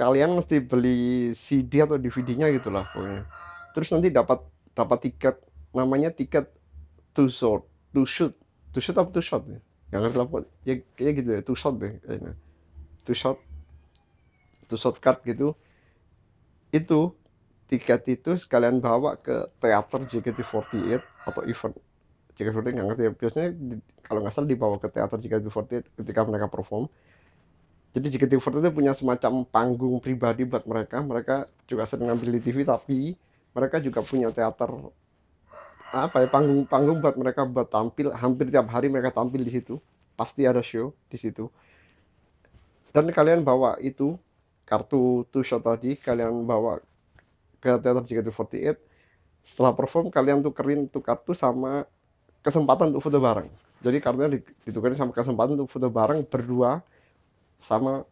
kalian 0.00 0.32
mesti 0.32 0.64
beli 0.64 1.36
CD 1.36 1.84
atau 1.84 2.00
DVD-nya 2.00 2.48
gitu 2.56 2.72
lah 2.72 2.88
pokoknya. 2.88 3.28
Terus 3.76 3.92
nanti 3.92 4.08
dapat 4.08 4.40
dapat 4.72 4.98
tiket 5.04 5.36
namanya 5.76 6.08
tiket 6.08 6.48
to 7.12 7.28
shot 7.28 7.68
to 7.92 8.08
shoot. 8.08 8.32
To 8.72 8.80
shoot 8.80 8.96
apa 8.96 9.12
to 9.12 9.20
shot 9.20 9.44
ya? 9.44 9.60
Yang 9.92 10.00
ngerti 10.08 10.16
lah 10.16 10.26
ya 10.64 10.74
kayak 10.96 11.12
gitu 11.20 11.28
ya 11.36 11.40
to 11.44 11.52
shot 11.52 11.76
deh 11.76 12.00
kayaknya. 12.00 12.32
To 13.04 13.12
shot 13.12 13.36
to 14.72 14.80
shot 14.80 14.96
card 15.04 15.20
gitu. 15.28 15.52
Itu 16.72 17.12
tiket 17.68 18.08
itu 18.08 18.40
sekalian 18.40 18.80
bawa 18.80 19.20
ke 19.20 19.52
teater 19.60 20.00
JKT48 20.08 21.28
atau 21.28 21.44
event. 21.44 21.76
JKT48 22.40 22.72
nggak 22.72 22.86
ngerti 22.88 23.02
ya. 23.04 23.12
Biasanya 23.12 23.48
kalau 24.00 24.24
nggak 24.24 24.32
salah 24.32 24.48
dibawa 24.48 24.80
ke 24.80 24.88
teater 24.88 25.20
JKT48 25.20 26.00
ketika 26.00 26.20
mereka 26.24 26.48
perform 26.48 26.88
jadi 27.90 28.06
JKT48 28.06 28.62
itu 28.62 28.70
punya 28.70 28.92
semacam 28.94 29.42
panggung 29.42 29.98
pribadi 29.98 30.46
buat 30.46 30.62
mereka. 30.62 31.02
Mereka 31.02 31.50
juga 31.66 31.82
sering 31.90 32.06
ngambil 32.06 32.38
di 32.38 32.40
TV 32.40 32.62
tapi 32.62 33.18
mereka 33.50 33.82
juga 33.82 34.00
punya 34.06 34.30
teater 34.30 34.70
apa 35.90 36.22
ya 36.22 36.30
panggung 36.30 36.70
panggung 36.70 37.02
buat 37.02 37.18
mereka 37.18 37.42
buat 37.42 37.66
tampil. 37.66 38.14
Hampir 38.14 38.46
tiap 38.46 38.70
hari 38.70 38.86
mereka 38.86 39.10
tampil 39.10 39.42
di 39.42 39.50
situ. 39.50 39.82
Pasti 40.14 40.46
ada 40.46 40.62
show 40.62 40.94
di 41.10 41.18
situ. 41.18 41.50
Dan 42.94 43.10
kalian 43.10 43.42
bawa 43.42 43.74
itu 43.82 44.14
kartu 44.62 45.26
two 45.34 45.42
shot 45.42 45.66
tadi 45.66 45.98
kalian 45.98 46.46
bawa 46.46 46.78
ke 47.58 47.74
teater 47.74 48.06
JKT48 48.06 48.78
setelah 49.42 49.74
perform 49.74 50.14
kalian 50.14 50.46
tukerin 50.46 50.86
tuh 50.86 51.02
kartu 51.02 51.34
sama 51.34 51.90
kesempatan 52.46 52.94
untuk 52.94 53.02
foto 53.02 53.18
bareng. 53.18 53.50
Jadi 53.82 53.98
kartunya 53.98 54.38
ditukerin 54.62 54.94
sama 54.94 55.10
kesempatan 55.10 55.58
untuk 55.58 55.74
foto 55.74 55.90
bareng 55.90 56.22
berdua 56.22 56.86
sama 57.60 58.02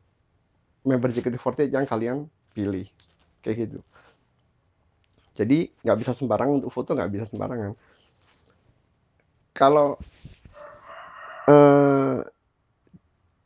member 0.84 1.10
JKT48 1.10 1.72
yang 1.72 1.88
kalian 1.88 2.16
pilih. 2.52 2.86
Kayak 3.40 3.56
gitu. 3.66 3.80
Jadi 5.38 5.70
nggak 5.82 5.98
bisa 5.98 6.12
sembarangan 6.12 6.62
untuk 6.62 6.72
foto 6.74 6.92
nggak 6.92 7.10
bisa 7.14 7.24
sembarangan. 7.30 7.72
Kalau 9.54 9.98
uh, 11.48 12.18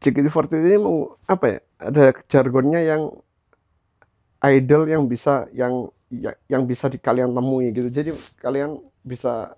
JKT48 0.02 0.52
ini 0.66 0.78
mau 0.80 1.14
apa 1.28 1.44
ya 1.46 1.58
ada 1.78 2.04
jargonnya 2.26 2.80
yang 2.82 3.02
idol 4.42 4.90
yang 4.90 5.06
bisa 5.06 5.46
yang 5.54 5.92
ya, 6.10 6.34
yang 6.50 6.66
bisa 6.66 6.90
di 6.90 6.98
kalian 6.98 7.36
temui 7.36 7.70
gitu. 7.70 7.88
Jadi 7.92 8.10
kalian 8.42 8.82
bisa 9.04 9.54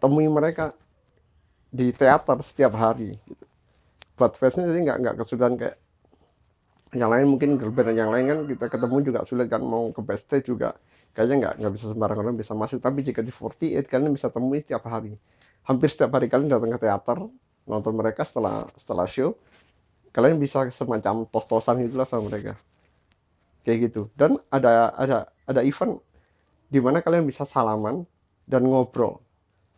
temui 0.00 0.26
mereka 0.26 0.72
di 1.70 1.94
teater 1.94 2.42
setiap 2.42 2.74
hari 2.74 3.14
gitu. 3.28 3.44
Buat 4.20 4.36
fansnya 4.36 4.68
jadi 4.68 4.80
nggak 4.84 4.98
nggak 5.00 5.14
kesulitan 5.24 5.56
kayak 5.56 5.80
yang 6.92 7.08
lain 7.08 7.26
mungkin 7.32 7.56
girl 7.56 7.72
band 7.72 7.96
yang 7.96 8.12
lain 8.12 8.24
kan 8.28 8.38
kita 8.44 8.66
ketemu 8.68 8.96
juga 9.00 9.20
sulit 9.24 9.48
kan 9.48 9.62
mau 9.64 9.88
ke 9.94 10.04
backstage 10.04 10.52
juga 10.52 10.76
kayaknya 11.14 11.36
nggak 11.46 11.54
nggak 11.62 11.72
bisa 11.74 11.86
sembarangan 11.90 12.22
orang 12.26 12.36
bisa 12.38 12.52
masuk. 12.54 12.78
Tapi 12.82 12.98
jika 13.02 13.20
di 13.22 13.32
48 13.34 13.90
kalian 13.90 14.12
bisa 14.14 14.28
temui 14.30 14.62
setiap 14.62 14.86
hari. 14.86 15.14
Hampir 15.66 15.88
setiap 15.90 16.14
hari 16.16 16.26
kalian 16.30 16.50
datang 16.50 16.70
ke 16.74 16.78
teater 16.82 17.18
nonton 17.68 17.92
mereka 17.94 18.26
setelah 18.26 18.66
setelah 18.80 19.06
show 19.06 19.36
kalian 20.10 20.42
bisa 20.42 20.66
semacam 20.74 21.22
tos-tosan 21.30 21.86
gitulah 21.86 22.06
sama 22.06 22.30
mereka. 22.30 22.58
Kayak 23.62 23.90
gitu. 23.90 24.02
Dan 24.14 24.38
ada 24.50 24.94
ada 24.94 25.18
ada 25.46 25.60
event 25.62 25.98
di 26.70 26.78
mana 26.78 27.02
kalian 27.02 27.26
bisa 27.26 27.42
salaman 27.46 28.06
dan 28.46 28.66
ngobrol 28.66 29.22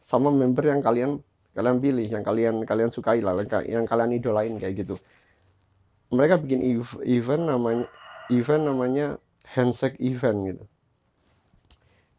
sama 0.04 0.28
member 0.28 0.64
yang 0.64 0.80
kalian 0.84 1.20
kalian 1.52 1.78
pilih 1.84 2.08
yang 2.08 2.24
kalian 2.24 2.64
kalian 2.64 2.90
sukai 2.92 3.20
lah 3.20 3.36
yang 3.68 3.84
kalian 3.84 4.16
idolain 4.16 4.56
kayak 4.56 4.84
gitu. 4.84 4.96
Mereka 6.12 6.40
bikin 6.44 6.60
event 7.04 7.44
namanya 7.48 7.86
event 8.28 8.62
namanya 8.64 9.06
handshake 9.44 10.00
event 10.00 10.38
gitu. 10.48 10.64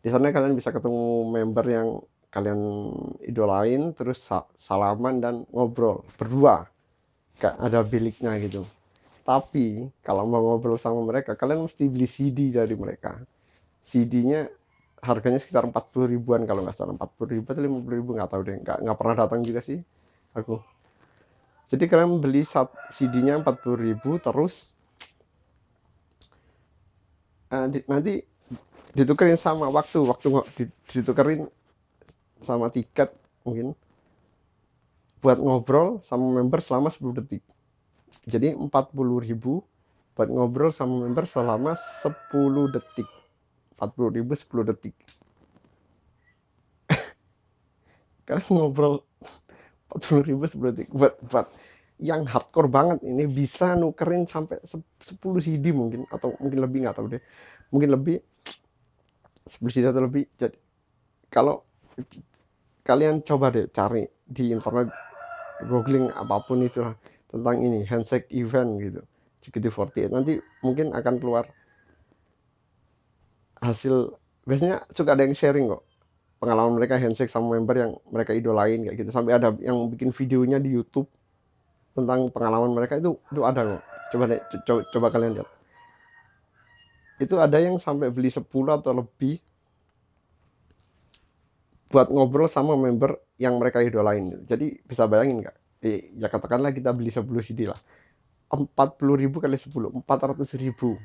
Di 0.03 0.09
sana 0.11 0.29
kalian 0.29 0.57
bisa 0.57 0.69
ketemu 0.69 1.29
member 1.29 1.65
yang 1.65 1.87
kalian 2.33 2.59
idolain 3.23 3.93
terus 3.93 4.25
salaman 4.57 5.21
dan 5.21 5.35
ngobrol 5.53 6.01
berdua. 6.17 6.65
Kayak 7.37 7.57
ada 7.61 7.79
biliknya 7.81 8.33
gitu. 8.41 8.65
Tapi 9.23 9.87
kalau 10.03 10.27
mau 10.27 10.41
ngobrol 10.43 10.75
sama 10.75 10.99
mereka 11.01 11.37
kalian 11.39 11.65
mesti 11.65 11.87
beli 11.87 12.09
CD 12.09 12.51
dari 12.51 12.75
mereka. 12.75 13.15
CD-nya 13.83 14.47
harganya 15.03 15.35
sekitar 15.37 15.67
40 15.67 16.15
ribuan 16.15 16.47
kalau 16.47 16.63
nggak 16.63 16.75
salah. 16.79 16.95
40 16.95 17.33
ribu 17.35 17.45
atau 17.51 17.61
50 17.61 17.99
ribu 17.99 18.09
nggak 18.15 18.29
tahu 18.31 18.41
deh. 18.47 18.57
Nggak, 18.63 18.77
nggak 18.87 18.97
pernah 18.97 19.15
datang 19.19 19.39
juga 19.43 19.59
sih 19.59 19.79
aku. 20.31 20.63
Jadi 21.67 21.83
kalian 21.91 22.23
beli 22.23 22.47
CD-nya 22.93 23.43
40 23.43 23.75
ribu 23.75 24.21
terus 24.21 24.71
uh, 27.51 27.67
nanti 27.67 28.23
ditukerin 28.95 29.35
sama 29.35 29.67
waktu. 29.67 29.99
Waktu 29.99 30.27
ditukerin 30.87 31.51
sama 32.39 32.71
tiket 32.71 33.11
mungkin 33.43 33.75
buat 35.19 35.39
ngobrol 35.39 36.03
sama 36.03 36.39
member 36.39 36.63
selama 36.63 36.87
10 36.91 37.19
detik. 37.19 37.43
Jadi 38.23 38.55
40 38.55 38.71
ribu 39.19 39.67
buat 40.15 40.29
ngobrol 40.31 40.71
sama 40.71 41.03
member 41.03 41.27
selama 41.27 41.75
10 41.75 42.75
detik 42.75 43.09
40 43.91 44.17
ribu 44.17 44.31
10 44.35 44.69
detik. 44.71 44.95
Karena 48.27 48.45
ngobrol 48.51 49.03
40 49.91 50.29
ribu 50.29 50.43
10 50.47 50.71
detik. 50.73 50.89
Buat 50.95 51.19
buat 51.27 51.47
yang 52.01 52.27
hardcore 52.27 52.67
banget 52.67 52.99
ini 53.05 53.27
bisa 53.29 53.75
nukerin 53.75 54.27
sampai 54.27 54.59
10 54.63 54.79
CD 55.43 55.71
mungkin 55.71 56.07
atau 56.09 56.35
mungkin 56.39 56.59
lebih 56.63 56.87
nggak 56.87 56.95
tahu 56.95 57.07
deh. 57.11 57.21
Mungkin 57.69 57.89
lebih 57.91 58.17
10 59.47 59.91
atau 59.91 60.01
lebih. 60.03 60.25
Jadi 60.39 60.57
kalau 61.27 61.63
kalian 62.83 63.23
coba 63.23 63.51
deh 63.51 63.67
cari 63.71 64.03
di 64.23 64.51
internet 64.51 64.91
googling 65.67 66.11
apa 66.11 66.43
pun 66.43 66.63
itu 66.65 66.83
tentang 67.31 67.63
ini 67.63 67.87
handshake 67.87 68.27
event 68.35 68.77
gitu 68.77 69.01
JKT48 69.43 70.11
nanti 70.11 70.39
mungkin 70.63 70.91
akan 70.95 71.19
keluar 71.19 71.47
hasil 73.63 74.19
biasanya 74.43 74.83
suka 74.91 75.15
ada 75.15 75.23
yang 75.23 75.33
sharing 75.33 75.71
kok 75.71 75.83
pengalaman 76.43 76.75
mereka 76.75 76.99
handshake 76.99 77.31
sama 77.31 77.55
member 77.55 77.75
yang 77.79 77.91
mereka 78.11 78.35
idolain 78.35 78.83
kayak 78.83 78.99
gitu 78.99 79.09
sampai 79.15 79.39
ada 79.39 79.55
yang 79.63 79.87
bikin 79.87 80.11
videonya 80.11 80.59
di 80.59 80.75
YouTube 80.75 81.07
tentang 81.95 82.27
pengalaman 82.35 82.75
mereka 82.75 82.99
itu 82.99 83.15
itu 83.31 83.41
ada 83.47 83.79
kok 83.79 83.83
coba 84.11 84.23
deh 84.35 84.41
coba, 84.67 84.81
coba 84.91 85.07
kalian 85.15 85.39
lihat 85.39 85.49
itu 87.23 87.35
ada 87.39 87.57
yang 87.61 87.79
sampai 87.79 88.11
beli 88.11 88.27
10 88.27 88.43
atau 88.51 88.91
lebih 88.91 89.39
buat 91.93 92.09
ngobrol 92.09 92.49
sama 92.49 92.73
member 92.73 93.21
yang 93.37 93.61
mereka 93.61 93.85
idolain. 93.85 94.25
Jadi 94.49 94.81
bisa 94.81 95.05
bayangin 95.05 95.45
nggak? 95.45 95.57
Eh, 95.85 96.17
ya 96.17 96.25
katakanlah 96.25 96.73
kita 96.73 96.89
beli 96.89 97.13
10 97.13 97.45
CD 97.45 97.69
lah. 97.69 97.77
40 98.49 99.13
ribu 99.13 99.37
kali 99.37 99.57
10, 99.61 99.93
400 100.01 100.57
ribu. 100.57 100.97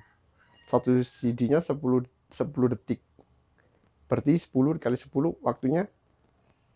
Satu 0.64 1.00
CD-nya 1.04 1.60
10, 1.60 2.08
10 2.32 2.72
detik. 2.74 3.00
Berarti 4.08 4.36
10 4.40 4.80
kali 4.80 4.96
10 4.96 5.44
waktunya 5.44 5.84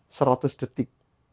100 0.09 0.61
detik. 0.61 0.89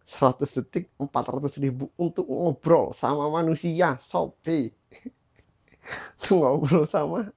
100 0.08 0.42
detik 0.42 0.90
400 0.98 1.62
ribu 1.62 1.92
untuk 1.94 2.26
ngobrol 2.26 2.96
sama 2.96 3.30
manusia. 3.30 4.00
Sope. 4.02 4.74
Tuh 6.22 6.36
ngobrol 6.40 6.84
sama 6.88 7.30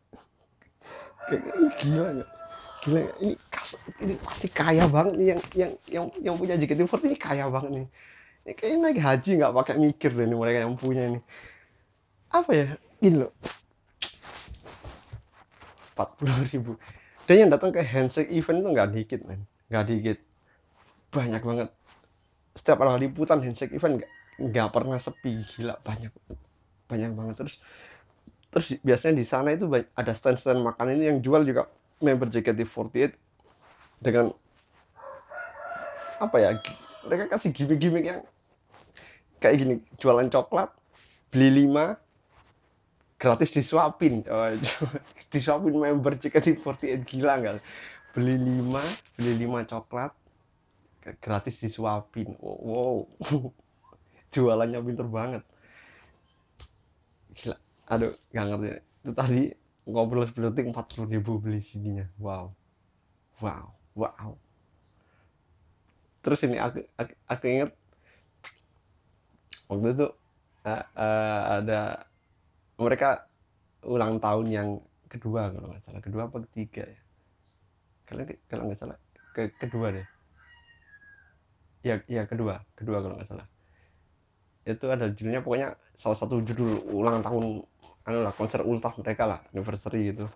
gila 1.80 2.08
nggak 2.20 2.30
gila 2.84 3.02
ini 3.24 3.34
kas 3.48 3.80
ini 4.04 4.16
pasti 4.20 4.48
kaya 4.52 4.86
banget 4.92 5.14
nih 5.16 5.28
yang 5.32 5.42
yang 5.56 5.72
yang 5.88 6.06
yang 6.20 6.36
punya 6.36 6.60
JKT48 6.60 7.02
ini 7.08 7.18
kaya 7.18 7.46
banget 7.48 7.72
nih 7.72 7.88
ini 8.44 8.52
kayaknya 8.60 8.78
naik 8.84 9.00
haji 9.00 9.32
nggak 9.40 9.54
pakai 9.56 9.76
mikir 9.80 10.12
deh 10.12 10.26
ini 10.28 10.36
mereka 10.36 10.68
yang 10.68 10.76
punya 10.76 11.04
ini 11.08 11.20
apa 12.34 12.52
ya 12.52 12.68
gini 13.00 13.24
loh 13.24 13.32
40 15.96 16.52
ribu. 16.54 16.78
Dan 17.24 17.48
yang 17.48 17.50
datang 17.56 17.72
ke 17.72 17.80
handshake 17.80 18.32
event 18.34 18.60
itu 18.62 18.70
nggak 18.74 18.90
dikit 18.92 19.22
men. 19.24 19.42
Nggak 19.72 19.86
dikit. 19.88 20.18
Banyak 21.14 21.42
banget. 21.42 21.70
Setiap 22.54 22.84
kali 22.84 23.08
liputan 23.08 23.40
handshake 23.42 23.74
event 23.74 24.02
nggak 24.02 24.12
nggak 24.44 24.70
pernah 24.74 24.98
sepi. 25.00 25.46
Gila 25.46 25.80
banyak 25.82 26.12
banyak 26.90 27.12
banget. 27.16 27.36
Terus 27.46 27.56
terus 28.54 28.68
biasanya 28.86 29.18
di 29.18 29.26
sana 29.26 29.50
itu 29.56 29.66
ada 29.98 30.14
stand-stand 30.14 30.62
makanan 30.62 31.02
ini 31.02 31.06
yang 31.10 31.20
jual 31.26 31.42
juga 31.42 31.66
member 32.04 32.30
JKT48 32.30 33.18
dengan 34.04 34.30
apa 36.22 36.38
ya 36.38 36.50
mereka 37.08 37.34
kasih 37.34 37.50
gimmick-gimmick 37.50 38.06
yang 38.06 38.22
kayak 39.42 39.60
gini 39.60 39.76
jualan 39.98 40.30
coklat 40.30 40.70
beli 41.34 41.66
lima 41.66 41.98
gratis 43.24 43.56
disuapin. 43.56 44.28
Oh, 44.28 44.52
disuapin 45.32 45.80
member 45.80 46.20
JKT48 46.20 47.08
gila 47.08 47.34
nggak? 47.40 47.64
Beli 48.12 48.36
lima 48.36 48.84
beli 49.16 49.40
lima 49.40 49.64
coklat 49.64 50.12
gratis 51.24 51.64
disuapin. 51.64 52.36
Wow, 52.44 52.60
wow. 52.60 52.96
jualannya 54.36 54.84
pinter 54.84 55.08
banget. 55.08 55.44
Gila 57.40 57.56
aduh 57.88 58.12
nggak 58.36 58.46
ngerti. 58.52 58.68
Itu 59.08 59.12
tadi 59.16 59.42
ngobrol 59.88 60.28
detik 60.28 60.68
empat 60.68 60.92
puluh 60.92 61.08
ribu 61.08 61.40
beli 61.40 61.64
sininya. 61.64 62.04
Wow. 62.20 62.52
Wow 63.40 63.80
wow. 63.98 64.38
Terus 66.24 66.40
ini 66.48 66.58
aku 66.58 66.86
aku, 66.98 67.14
aku 67.28 67.46
inget 67.48 67.72
waktu 69.68 69.88
itu 69.96 70.08
uh, 70.68 70.86
uh, 70.96 71.42
ada 71.62 72.08
mereka 72.84 73.26
ulang 73.84 74.20
tahun 74.20 74.46
yang 74.52 74.70
kedua 75.08 75.52
kalau 75.54 75.68
nggak 75.72 75.84
salah. 75.84 76.02
Kedua 76.02 76.22
apa 76.28 76.38
ketiga 76.50 76.84
ya? 76.88 77.02
Kalian 78.10 78.28
kalau 78.50 78.64
nggak 78.68 78.80
salah 78.80 78.98
ke 79.34 79.50
kedua 79.58 79.94
deh. 79.94 80.08
Ya 81.84 82.00
ya 82.08 82.24
kedua. 82.28 82.64
Kedua 82.76 83.04
kalau 83.04 83.16
nggak 83.20 83.30
salah. 83.30 83.48
Itu 84.64 84.88
ada 84.88 85.12
judulnya 85.12 85.44
pokoknya 85.44 85.76
salah 86.00 86.18
satu 86.18 86.40
judul 86.42 86.84
ulang 86.96 87.20
tahun 87.22 87.62
anu 88.04 88.20
lah 88.24 88.34
konser 88.36 88.64
ultah 88.64 88.96
mereka 89.00 89.24
lah 89.28 89.40
anniversary 89.52 90.16
gitu. 90.16 90.28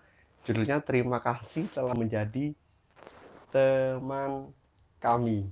Judulnya 0.47 0.79
terima 0.79 1.19
kasih 1.19 1.67
telah 1.71 1.95
menjadi 1.95 2.55
teman 3.51 4.51
kami. 4.99 5.47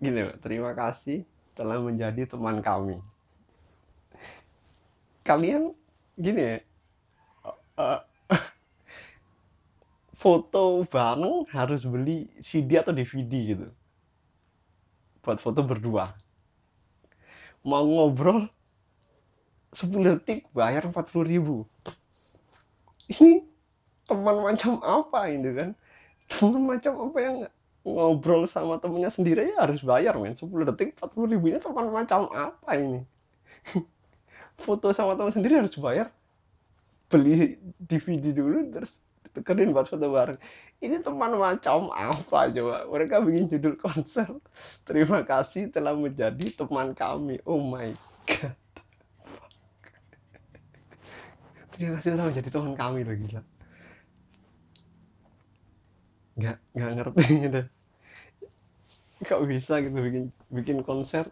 Gini 0.00 0.20
loh. 0.26 0.36
Terima 0.40 0.72
kasih 0.74 1.22
telah 1.60 1.76
menjadi 1.76 2.24
teman 2.24 2.64
kami. 2.64 2.96
Kalian 5.20 5.76
gini 6.16 6.40
ya 6.40 6.56
uh, 7.76 8.00
foto 10.16 10.84
bareng 10.88 11.48
harus 11.52 11.84
beli 11.84 12.32
CD 12.40 12.80
atau 12.80 12.96
DVD 12.96 13.32
gitu. 13.56 13.68
Buat 15.20 15.40
foto 15.40 15.60
berdua. 15.60 16.08
Mau 17.60 17.84
ngobrol 17.84 18.48
10 19.76 20.16
detik 20.16 20.48
bayar 20.56 20.88
40 20.88 21.28
ribu. 21.28 21.68
Ini 23.12 23.44
teman 24.08 24.40
macam 24.40 24.80
apa 24.80 25.28
ini 25.28 25.50
kan? 25.52 25.70
Teman 26.32 26.62
macam 26.64 26.92
apa 27.04 27.18
yang 27.20 27.36
ngobrol 27.84 28.44
sama 28.44 28.76
temennya 28.76 29.08
sendiri 29.08 29.52
ya 29.56 29.64
harus 29.64 29.80
bayar 29.80 30.16
men. 30.20 30.36
10 30.36 30.48
detik 30.72 30.96
40 31.00 31.32
ribu 31.32 31.48
ini 31.48 31.58
teman 31.60 31.88
macam 31.88 32.28
apa 32.32 32.70
ini? 32.76 33.00
Foto 34.64 34.92
sama 34.92 35.16
teman 35.16 35.32
sendiri 35.32 35.56
harus 35.60 35.72
bayar. 35.80 36.12
Beli 37.10 37.58
DVD 37.80 38.36
dulu 38.36 38.70
terus 38.70 39.02
tukerin 39.30 39.74
buat 39.74 39.86
foto 39.86 40.10
bareng. 40.10 40.38
Ini 40.82 41.02
teman 41.02 41.34
macam 41.38 41.90
apa 41.90 42.50
coba? 42.50 42.86
Mereka 42.86 43.22
bikin 43.22 43.50
judul 43.50 43.74
konser. 43.78 44.26
Terima 44.86 45.26
kasih 45.26 45.70
telah 45.74 45.94
menjadi 45.96 46.46
teman 46.54 46.94
kami. 46.94 47.42
Oh 47.46 47.58
my 47.58 47.90
god. 48.26 48.54
Terima 51.74 51.98
kasih 51.98 52.14
telah 52.14 52.26
menjadi 52.30 52.48
teman 52.52 52.74
kami 52.76 53.02
loh 53.02 53.16
gila 53.16 53.42
nggak 56.38 56.56
nggak 56.76 56.90
ngerti 56.98 57.34
deh 57.54 57.66
kok 59.28 59.40
bisa 59.44 59.84
gitu 59.84 59.96
bikin 60.00 60.24
bikin 60.48 60.78
konser? 60.80 61.28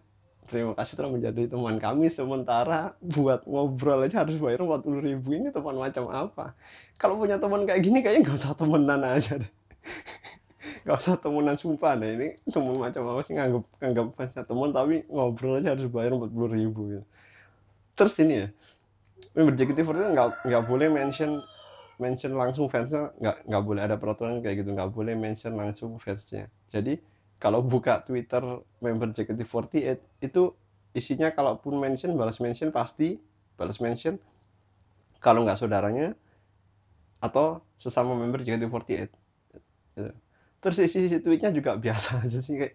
Terima 0.48 0.72
kasih 0.76 0.96
telah 0.96 1.12
menjadi 1.12 1.48
teman 1.48 1.76
kami. 1.76 2.08
Sementara 2.08 2.96
buat 3.04 3.44
ngobrol 3.44 4.04
aja 4.08 4.24
harus 4.24 4.36
bayar 4.40 4.64
40 4.64 5.04
ribu. 5.04 5.36
Ini 5.36 5.52
teman 5.52 5.76
macam 5.76 6.08
apa? 6.08 6.56
Kalau 6.96 7.20
punya 7.20 7.36
teman 7.36 7.68
kayak 7.68 7.80
gini 7.84 8.00
kayaknya 8.00 8.28
nggak 8.28 8.38
usah 8.40 8.54
temenan 8.56 9.00
aja 9.04 9.40
deh. 9.40 9.52
Nggak 10.84 10.98
usah 11.04 11.14
temenan 11.20 11.56
sumpah 11.60 11.92
deh. 12.00 12.10
Ini 12.16 12.28
teman 12.48 12.76
macam 12.80 13.02
apa 13.12 13.20
sih? 13.28 13.36
Nganggap 13.36 13.64
nganggap 13.80 14.06
fansnya 14.16 14.44
teman 14.48 14.68
tapi 14.72 14.94
ngobrol 15.12 15.60
aja 15.60 15.76
harus 15.76 15.84
bayar 15.92 16.16
40 16.16 16.56
ribu 16.56 16.80
gitu. 16.96 17.04
terus 17.98 18.14
ini 18.22 18.34
ya 18.46 18.48
member 19.34 19.54
JKT48 19.58 20.14
nggak 20.14 20.28
nggak 20.46 20.62
boleh 20.70 20.88
mention 20.90 21.42
mention 21.98 22.34
langsung 22.38 22.70
fansnya 22.70 23.10
nggak 23.18 23.36
nggak 23.50 23.62
boleh 23.66 23.82
ada 23.84 23.96
peraturan 23.98 24.40
kayak 24.40 24.64
gitu. 24.64 24.70
Nggak 24.74 24.90
boleh 24.94 25.14
mention 25.18 25.58
langsung 25.58 25.98
fansnya. 25.98 26.46
Jadi 26.70 26.98
kalau 27.38 27.62
buka 27.62 28.02
Twitter 28.02 28.42
member 28.82 29.10
JKT48 29.14 29.98
itu 30.26 30.42
isinya 30.94 31.30
kalaupun 31.30 31.78
mention 31.78 32.14
balas 32.18 32.42
mention 32.42 32.70
pasti 32.74 33.18
balas 33.58 33.78
mention. 33.82 34.18
Kalau 35.18 35.42
nggak 35.42 35.58
saudaranya 35.58 36.14
atau 37.18 37.62
sesama 37.78 38.14
member 38.14 38.42
JKT48 38.46 39.10
gitu. 39.98 40.10
terus 40.58 40.78
isi 40.82 41.06
isi 41.06 41.18
tweetnya 41.22 41.50
juga 41.50 41.74
biasa 41.84 42.22
aja 42.22 42.38
sih 42.38 42.58
kayak 42.58 42.74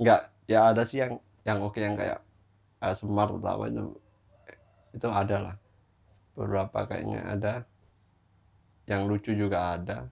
nggak 0.00 0.20
ya 0.48 0.72
ada 0.72 0.84
sih 0.88 1.04
yang 1.04 1.20
yang 1.44 1.60
oke 1.64 1.76
yang 1.76 1.96
kayak 1.96 2.20
uh, 2.80 2.96
smart 2.96 3.36
atau 3.36 3.48
apa 3.48 3.64
itu. 3.68 3.84
Itu 4.96 5.08
ada 5.12 5.36
lah. 5.40 5.56
Beberapa 6.34 6.88
kayaknya 6.88 7.20
ada 7.24 7.52
yang 8.90 9.06
lucu 9.06 9.30
juga 9.32 9.78
ada. 9.78 10.10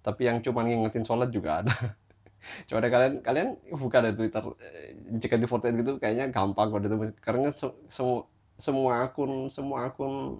Tapi 0.00 0.24
yang 0.24 0.40
cuma 0.40 0.64
ngingetin 0.64 1.04
sholat 1.04 1.28
juga 1.28 1.60
ada. 1.62 1.74
Coba 2.68 2.78
deh 2.80 2.90
kalian 2.90 3.14
kalian 3.20 3.48
buka 3.76 3.98
deh 4.00 4.14
twitter 4.16 4.44
eh, 4.62 4.94
jika 5.20 5.36
di 5.36 5.46
forte 5.50 5.68
gitu 5.74 5.98
kayaknya 6.00 6.30
gampang 6.32 6.70
kok 6.70 6.80
itu 6.86 6.96
karena 7.20 7.50
semua 7.90 8.24
semua 8.56 8.92
akun 9.04 9.50
semua 9.50 9.90
akun 9.90 10.38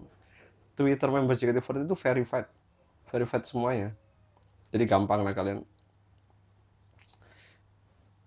twitter 0.79 1.11
member 1.11 1.35
jika 1.37 1.53
di 1.53 1.61
forte 1.61 1.85
itu 1.85 1.97
verified 1.99 2.49
verified 3.11 3.45
semuanya. 3.45 3.89
Jadi 4.73 4.85
gampang 4.85 5.25
lah 5.25 5.33
kalian. 5.37 5.65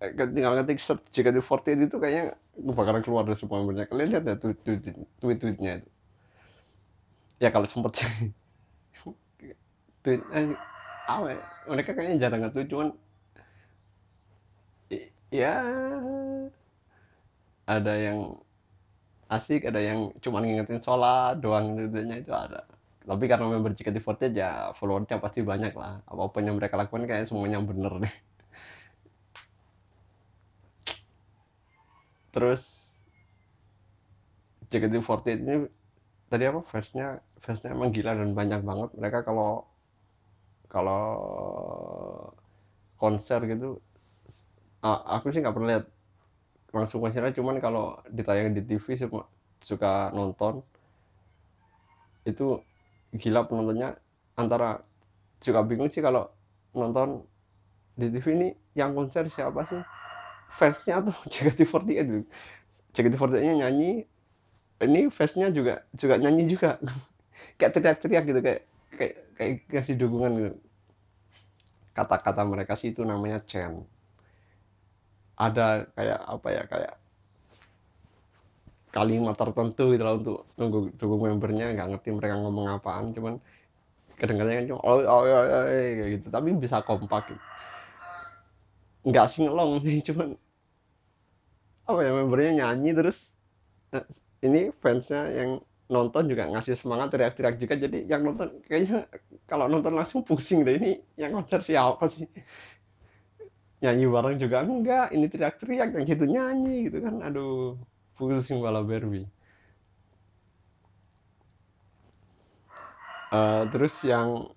Eh, 0.01 0.11
tinggal 0.17 0.57
ngetik 0.57 0.81
jika 1.13 1.29
di 1.29 1.41
forte 1.45 1.77
itu 1.77 1.97
kayaknya 2.01 2.33
bakalan 2.57 3.05
keluar 3.05 3.23
dari 3.23 3.37
semua 3.37 3.61
membernya. 3.61 3.85
Kalian 3.85 4.07
lihat 4.17 4.23
deh 4.25 4.37
tweet 4.41 4.59
tweet 5.21 5.37
tweetnya 5.41 5.71
itu. 5.81 5.89
Ya 7.41 7.49
kalau 7.53 7.65
sempet 7.65 7.93
sih 8.01 8.09
tweet 10.03 10.21
eh, 10.33 10.53
apa 11.07 11.25
ya? 11.33 11.41
mereka 11.69 11.89
kayaknya 11.93 12.17
jarang 12.27 12.41
nge-tweet 12.45 12.69
cuman 12.71 12.89
ya 15.31 15.55
ada 17.65 17.93
yang 17.95 18.19
asik 19.31 19.63
ada 19.63 19.79
yang 19.79 20.11
cuma 20.19 20.43
ngingetin 20.43 20.83
sholat 20.83 21.39
doang 21.39 21.79
tweetnya 21.79 22.19
itu 22.19 22.33
ada. 22.35 22.67
Tapi 23.01 23.25
karena 23.25 23.45
member 23.49 23.73
JKT48 23.73 24.23
ya 24.35 24.49
followernya 24.77 25.17
pasti 25.23 25.41
banyak 25.41 25.73
lah. 25.73 26.03
Apa 26.05 26.23
pun 26.29 26.43
yang 26.45 26.59
mereka 26.59 26.75
lakukan 26.77 27.07
kayak 27.09 27.25
semuanya 27.25 27.57
bener 27.63 27.93
deh. 28.03 28.13
Terus 32.35 32.91
JKT48 34.71 35.27
ini 35.41 35.55
tadi 36.31 36.43
apa 36.47 36.61
fansnya 36.63 37.19
fansnya 37.43 37.75
emang 37.75 37.89
gila 37.95 38.11
dan 38.19 38.31
banyak 38.35 38.61
banget. 38.63 38.89
Mereka 38.99 39.19
kalau 39.27 39.70
kalau 40.71 41.03
konser 42.95 43.43
gitu 43.51 43.83
aku 44.81 45.29
sih 45.29 45.41
nggak 45.43 45.53
pernah 45.53 45.69
lihat 45.77 45.85
langsung 46.71 47.03
konsernya. 47.03 47.35
Cuman 47.35 47.59
kalau 47.59 47.99
ditayang 48.09 48.55
di 48.55 48.63
TV 48.63 48.95
suka 49.61 50.09
nonton 50.15 50.63
itu 52.25 52.59
gila 53.15 53.45
penontonnya. 53.45 53.99
Antara 54.39 54.81
juga 55.43 55.61
bingung 55.67 55.91
sih 55.91 56.01
kalau 56.01 56.31
nonton 56.73 57.27
di 57.99 58.07
TV 58.09 58.25
ini 58.33 58.49
yang 58.73 58.95
konser 58.95 59.27
siapa 59.27 59.61
sih? 59.67 59.81
Fansnya 60.51 61.03
tuh 61.03 61.15
JKT48 61.31 62.03
itu 62.03 62.27
JKT48 62.91 63.39
nya 63.39 63.53
nyanyi 63.67 64.03
ini 64.83 65.07
fansnya 65.07 65.51
juga 65.53 65.85
juga 65.95 66.15
nyanyi 66.17 66.43
juga. 66.49 66.79
Kayak 67.59 67.71
teriak-teriak 67.77 68.23
gitu 68.25 68.41
kayak 68.41 68.61
kayak 68.95 69.15
kayak 69.35 69.53
kasih 69.67 69.95
dukungan 69.97 70.31
gitu. 70.37 70.57
kata-kata 71.91 72.41
mereka 72.47 72.73
sih 72.75 72.95
itu 72.95 73.03
namanya 73.03 73.43
Chen 73.43 73.83
ada 75.35 75.89
kayak 75.97 76.19
apa 76.21 76.47
ya 76.53 76.63
kayak 76.69 76.93
kalimat 78.91 79.35
tertentu 79.39 79.95
gitu 79.95 80.03
lah 80.03 80.19
untuk 80.19 80.45
nunggu 80.59 80.79
dukung 80.99 81.23
membernya 81.23 81.71
nggak 81.71 81.87
ngerti 81.95 82.09
mereka 82.11 82.35
ngomong 82.37 82.67
apaan 82.75 83.15
cuman 83.15 83.39
kadang-kadang 84.19 84.53
kan 84.61 84.65
cuma 84.67 84.81
oh, 84.83 84.99
oh, 85.01 85.23
oh, 85.25 85.41
oh, 85.41 85.65
kayak 85.65 86.09
gitu 86.19 86.27
tapi 86.29 86.47
bisa 86.59 86.83
kompak 86.83 87.31
gitu. 87.31 87.41
nggak 89.07 89.27
singelong 89.31 89.81
sih 89.81 90.03
cuman 90.11 90.35
apa 91.87 91.99
ya 92.03 92.11
membernya 92.13 92.51
nyanyi 92.61 92.91
terus 92.93 93.33
nah, 93.89 94.03
ini 94.43 94.69
fansnya 94.83 95.25
yang 95.33 95.51
nonton 95.91 96.23
juga 96.31 96.47
ngasih 96.47 96.79
semangat 96.79 97.11
teriak-teriak 97.11 97.55
juga. 97.59 97.75
Jadi 97.75 98.07
yang 98.07 98.23
nonton 98.23 98.63
kayaknya 98.65 99.05
kalau 99.45 99.67
nonton 99.67 99.91
langsung 99.91 100.23
pusing 100.23 100.63
deh. 100.63 100.79
Ini 100.79 100.91
yang 101.19 101.35
konser 101.35 101.59
siapa 101.59 102.07
sih? 102.07 102.31
Nyanyi 103.83 104.05
bareng 104.07 104.37
juga 104.39 104.63
enggak. 104.63 105.11
Ini 105.11 105.25
teriak-teriak 105.27 105.89
yang 105.99 106.05
gitu 106.07 106.23
nyanyi 106.23 106.87
gitu 106.87 107.03
kan. 107.03 107.19
Aduh 107.27 107.75
pusing 108.15 108.63
malah 108.63 108.81
Barbie. 108.87 109.27
Uh, 113.31 113.63
terus 113.71 113.95
yang 114.03 114.51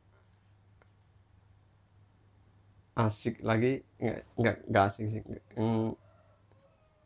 asik 2.95 3.43
lagi 3.43 3.83
nggak 3.99 4.23
nggak 4.39 4.57
nggak 4.71 4.85
asik 4.87 5.07
sih. 5.11 5.21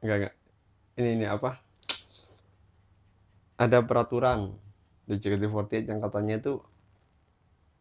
Nggak 0.04 0.16
nggak. 0.20 0.34
Ini 1.00 1.08
ini 1.16 1.26
apa 1.28 1.67
ada 3.58 3.82
peraturan 3.82 4.54
di 5.08 5.18
JKT48 5.18 5.90
yang 5.90 5.98
katanya 5.98 6.34
itu 6.38 6.52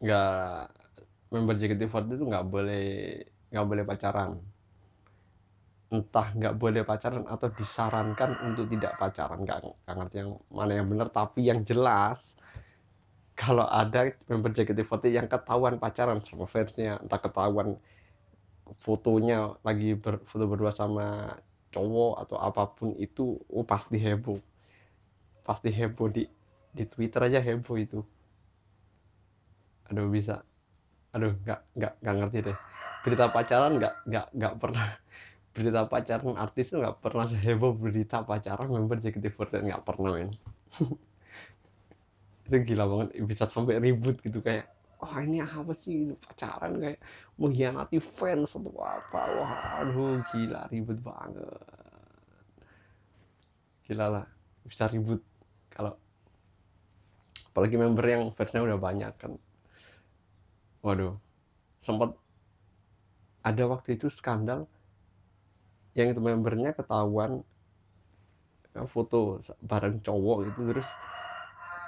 nggak 0.02 0.70
member 1.30 1.54
JKT48 1.54 2.18
itu 2.18 2.24
nggak 2.26 2.46
boleh 2.50 2.86
nggak 3.54 3.66
boleh 3.66 3.84
pacaran. 3.86 4.42
Entah 5.88 6.28
nggak 6.34 6.54
boleh 6.58 6.82
pacaran 6.82 7.24
atau 7.30 7.48
disarankan 7.54 8.30
untuk 8.44 8.66
tidak 8.74 8.98
pacaran 8.98 9.38
nggak 9.46 9.58
ngerti 9.86 10.16
yang 10.18 10.30
mana 10.50 10.72
yang 10.74 10.86
benar. 10.90 11.08
Tapi 11.14 11.46
yang 11.46 11.62
jelas 11.62 12.34
kalau 13.38 13.64
ada 13.70 14.10
member 14.26 14.50
JKT48 14.50 15.14
yang 15.14 15.26
ketahuan 15.30 15.78
pacaran 15.78 16.18
sama 16.26 16.50
fansnya 16.50 16.98
entah 16.98 17.22
ketahuan 17.22 17.78
fotonya 18.82 19.54
lagi 19.62 19.94
berfoto 19.94 20.44
berdua 20.50 20.74
sama 20.74 21.38
cowok 21.70 22.12
atau 22.26 22.36
apa 22.42 22.62
pun 22.74 22.98
itu 22.98 23.38
oh 23.48 23.64
pasti 23.64 23.96
heboh 23.96 24.36
pasti 25.48 25.72
heboh 25.72 26.12
di 26.12 26.28
di 26.76 26.84
Twitter 26.84 27.24
aja 27.24 27.40
heboh 27.40 27.76
itu. 27.80 28.04
Aduh 29.88 30.12
bisa. 30.12 30.44
Aduh 31.16 31.32
nggak 31.40 31.60
nggak 31.72 31.92
nggak 32.04 32.14
ngerti 32.20 32.38
deh. 32.52 32.58
Berita 33.00 33.32
pacaran 33.32 33.80
nggak 33.80 33.94
nggak 34.04 34.26
nggak 34.36 34.54
pernah. 34.60 34.86
Berita 35.56 35.88
pacaran 35.88 36.36
artis 36.36 36.70
tuh 36.70 36.84
nggak 36.84 37.00
pernah 37.00 37.24
seheboh 37.24 37.72
berita 37.72 38.20
pacaran 38.22 38.68
member 38.68 39.00
JKT48 39.00 39.64
nggak 39.64 39.84
pernah 39.88 40.10
men. 40.12 40.30
Itu 42.46 42.56
gila 42.68 42.84
banget. 42.84 43.08
Bisa 43.24 43.48
sampai 43.48 43.80
ribut 43.80 44.20
gitu 44.20 44.44
kayak 44.44 44.68
wah 45.00 45.14
oh, 45.16 45.20
ini 45.24 45.40
apa 45.40 45.72
sih? 45.72 46.12
Pacaran 46.20 46.76
kayak 46.76 47.00
mengkhianati 47.40 47.98
fans 47.98 48.52
atau 48.52 48.76
apa? 48.84 49.20
Wah 49.40 49.80
aduh 49.80 50.20
gila 50.28 50.68
ribut 50.68 51.00
banget. 51.00 51.48
Gila 53.88 54.06
lah. 54.12 54.26
Bisa 54.68 54.84
ribut 54.92 55.24
kalau 55.78 55.94
apalagi 57.54 57.78
member 57.78 58.02
yang 58.02 58.22
fansnya 58.34 58.66
udah 58.66 58.78
banyak 58.82 59.14
kan. 59.14 59.38
Waduh 60.82 61.14
sempat 61.78 62.18
ada 63.46 63.64
waktu 63.70 63.94
itu 63.94 64.10
skandal 64.10 64.66
yang 65.94 66.10
itu 66.10 66.18
membernya 66.18 66.74
ketahuan 66.74 67.46
ya, 68.74 68.82
foto 68.90 69.38
bareng 69.62 70.02
cowok 70.02 70.50
gitu 70.50 70.60
terus 70.74 70.88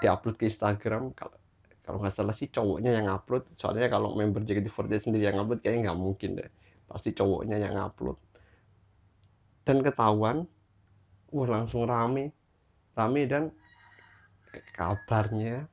diupload 0.01 0.39
ke 0.39 0.47
Instagram. 0.47 1.13
Kalau 1.13 1.37
kalau 1.85 2.07
nggak 2.07 2.15
salah 2.15 2.35
sih 2.35 2.47
cowoknya 2.47 2.95
yang 2.95 3.11
upload. 3.11 3.51
Soalnya 3.59 3.91
kalau 3.91 4.15
member 4.15 4.47
JKT48 4.47 5.11
sendiri 5.11 5.27
yang 5.27 5.43
upload 5.43 5.59
kayaknya 5.59 5.91
nggak 5.91 6.01
mungkin 6.01 6.39
deh. 6.39 6.51
Pasti 6.87 7.11
cowoknya 7.11 7.59
yang 7.59 7.75
upload. 7.83 8.15
Dan 9.67 9.83
ketahuan 9.83 10.47
wah 11.35 11.49
langsung 11.51 11.91
rame. 11.91 12.31
Rame 12.95 13.23
dan 13.27 13.51
kabarnya 14.75 15.71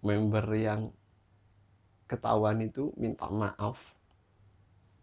member 0.00 0.46
yang 0.56 0.92
ketahuan 2.06 2.62
itu 2.62 2.94
minta 2.94 3.26
maaf 3.26 3.76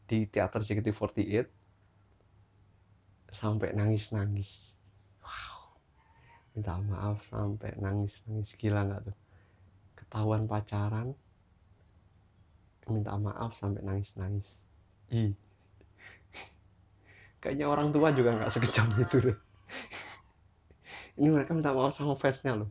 di 0.08 0.26
teater 0.26 0.64
JKT48 0.64 1.48
sampai 3.34 3.74
nangis-nangis. 3.76 4.78
Wow. 5.20 5.76
Minta 6.54 6.78
maaf 6.80 7.26
sampai 7.26 7.76
nangis-nangis 7.82 8.56
gila 8.56 8.86
nggak 8.88 9.02
tuh? 9.10 9.18
Ketahuan 9.98 10.46
pacaran 10.46 11.18
minta 12.88 13.16
maaf 13.18 13.58
sampai 13.58 13.82
nangis-nangis. 13.82 14.62
Ih. 15.12 15.34
Kayaknya 17.42 17.66
orang 17.68 17.90
tua 17.92 18.14
juga 18.14 18.38
nggak 18.38 18.52
sekejam 18.54 18.88
itu 19.02 19.18
deh. 19.32 19.38
Ini 21.14 21.30
mereka 21.30 21.54
minta 21.54 21.74
maaf 21.74 21.94
sama 21.94 22.18
fansnya 22.18 22.66
loh. 22.66 22.70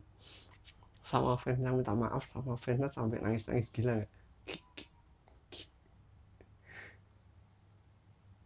Sama 1.03 1.39
fansnya 1.39 1.71
minta 1.71 1.95
maaf 1.95 2.27
sama 2.27 2.59
fansnya 2.59 2.91
sampai 2.91 3.23
nangis-nangis 3.23 3.71
gila 3.71 4.03
nggak? 4.03 4.11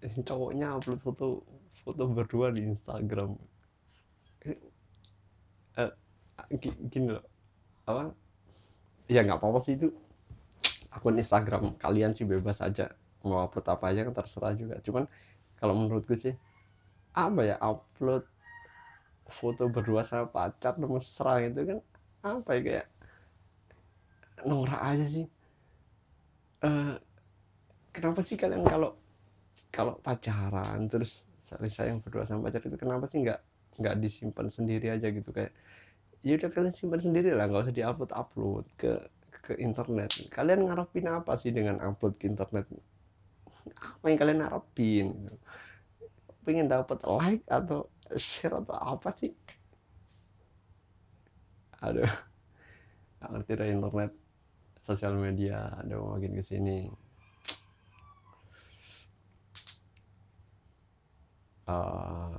ini 0.07 0.21
cowoknya 0.23 0.77
upload 0.77 1.01
foto 1.03 1.27
foto 1.83 2.03
berdua 2.07 2.53
di 2.53 2.63
Instagram. 2.63 3.35
Eh, 5.77 5.91
gini 6.89 7.11
loh. 7.11 7.25
Apa? 7.87 8.13
Ya 9.11 9.23
nggak 9.23 9.39
apa-apa 9.39 9.59
sih 9.63 9.75
itu. 9.79 9.91
Akun 10.93 11.19
Instagram 11.19 11.75
kalian 11.81 12.15
sih 12.15 12.23
bebas 12.23 12.63
aja. 12.63 12.93
Mau 13.25 13.43
upload 13.43 13.67
apa 13.67 13.91
aja 13.91 14.07
kan 14.07 14.13
terserah 14.15 14.53
juga. 14.55 14.79
Cuman 14.85 15.09
kalau 15.59 15.73
menurutku 15.75 16.15
sih 16.15 16.37
apa 17.17 17.41
ya 17.43 17.55
upload 17.59 18.23
foto 19.39 19.61
berdua 19.75 20.01
sama 20.09 20.25
pacar 20.35 20.73
mesra 20.81 21.31
gitu 21.45 21.59
kan 21.69 21.79
apa 22.25 22.49
ya 22.57 22.61
kayak 22.67 22.85
norak 24.47 24.81
aja 24.89 25.05
sih. 25.05 25.25
Uh, 26.61 26.97
kenapa 27.95 28.19
sih 28.27 28.37
kalian 28.41 28.63
kalau 28.71 28.89
kalau 29.75 29.93
pacaran 30.05 30.79
terus 30.91 31.11
saling 31.49 31.71
sayang 31.77 31.99
berdua 32.03 32.23
sama 32.27 32.41
pacar 32.47 32.61
itu 32.67 32.77
kenapa 32.83 33.05
sih 33.11 33.19
nggak 33.25 33.39
nggak 33.79 33.95
disimpan 34.03 34.47
sendiri 34.57 34.85
aja 34.95 35.07
gitu? 35.17 35.29
Kayak 35.37 35.51
ya 36.27 36.33
udah 36.39 36.49
kalian 36.55 36.75
simpan 36.75 37.01
sendiri 37.05 37.29
lah 37.37 37.45
nggak 37.49 37.63
usah 37.65 37.75
diupload 37.77 38.11
upload 38.21 38.65
ke 38.81 38.87
ke 39.45 39.53
internet. 39.67 40.11
Kalian 40.35 40.59
ngarepin 40.67 41.07
apa 41.17 41.33
sih 41.41 41.51
dengan 41.57 41.77
upload 41.87 42.13
ke 42.21 42.25
internet? 42.31 42.65
Apa 43.97 44.05
yang 44.09 44.19
kalian 44.21 44.39
ngarepin? 44.43 45.07
Pengen 46.45 46.67
dapat 46.71 47.03
like 47.03 47.43
atau 47.51 47.91
atau 48.63 48.75
apa 48.75 49.09
sih? 49.15 49.31
Aduh 51.83 52.09
nggak 53.17 53.29
ngerti 53.33 53.51
deh 53.57 53.67
internet 53.73 54.11
sosial 54.85 55.13
media 55.17 55.73
ada 55.81 55.97
makin 55.97 56.37
ke 56.37 56.43
sini 56.45 56.85
uh, 61.67 62.37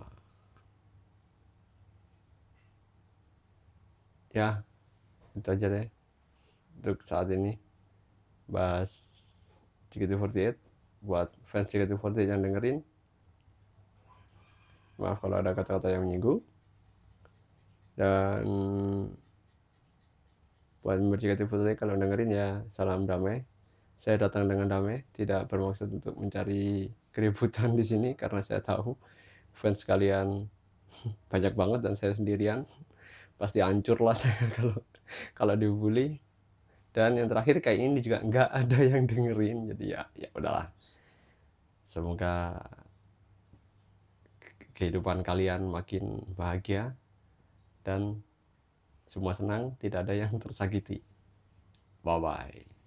ya 4.32 4.62
itu 5.36 5.48
aja 5.54 5.66
deh 5.70 5.86
untuk 6.78 6.98
saat 7.06 7.28
ini. 7.34 7.58
Bahas 8.48 8.90
JKT48 9.92 10.56
buat 11.04 11.28
fans 11.50 11.68
JKT48 11.68 12.32
yang 12.32 12.40
dengerin 12.40 12.78
maaf 14.98 15.22
kalau 15.22 15.38
ada 15.38 15.54
kata-kata 15.54 15.94
yang 15.94 16.02
menyinggung 16.04 16.42
dan 17.98 18.46
buat 20.82 21.02
member 21.02 21.18
JKT48 21.18 21.74
kalau 21.74 21.98
dengerin 21.98 22.30
ya 22.30 22.48
salam 22.70 23.04
damai. 23.04 23.42
Saya 23.98 24.14
datang 24.14 24.46
dengan 24.46 24.70
damai 24.70 25.02
tidak 25.10 25.50
bermaksud 25.50 25.90
untuk 25.90 26.14
mencari 26.14 26.86
keributan 27.10 27.74
di 27.74 27.82
sini 27.82 28.14
karena 28.14 28.46
saya 28.46 28.62
tahu 28.62 28.94
fans 29.58 29.82
kalian 29.82 30.46
banyak 31.32 31.58
banget 31.58 31.80
dan 31.82 31.98
saya 31.98 32.14
sendirian. 32.14 32.62
Pasti 33.34 33.58
hancur 33.58 33.98
lah 33.98 34.14
saya 34.14 34.38
kalau 34.56 34.78
kalau 35.34 35.54
dibully. 35.58 36.22
Dan 36.94 37.18
yang 37.18 37.26
terakhir 37.26 37.58
kayak 37.58 37.78
ini 37.82 37.98
juga 38.00 38.22
nggak 38.22 38.48
ada 38.48 38.78
yang 38.80 39.04
dengerin 39.10 39.74
jadi 39.74 39.84
ya 39.84 40.02
ya 40.14 40.30
udahlah. 40.38 40.70
Semoga 41.84 42.54
kehidupan 44.78 45.26
kalian 45.26 45.66
makin 45.66 46.22
bahagia 46.38 46.94
dan 47.82 48.22
semua 49.10 49.34
senang 49.34 49.74
tidak 49.82 50.06
ada 50.06 50.14
yang 50.14 50.38
tersakiti. 50.38 51.02
Bye 52.06 52.22
bye 52.22 52.77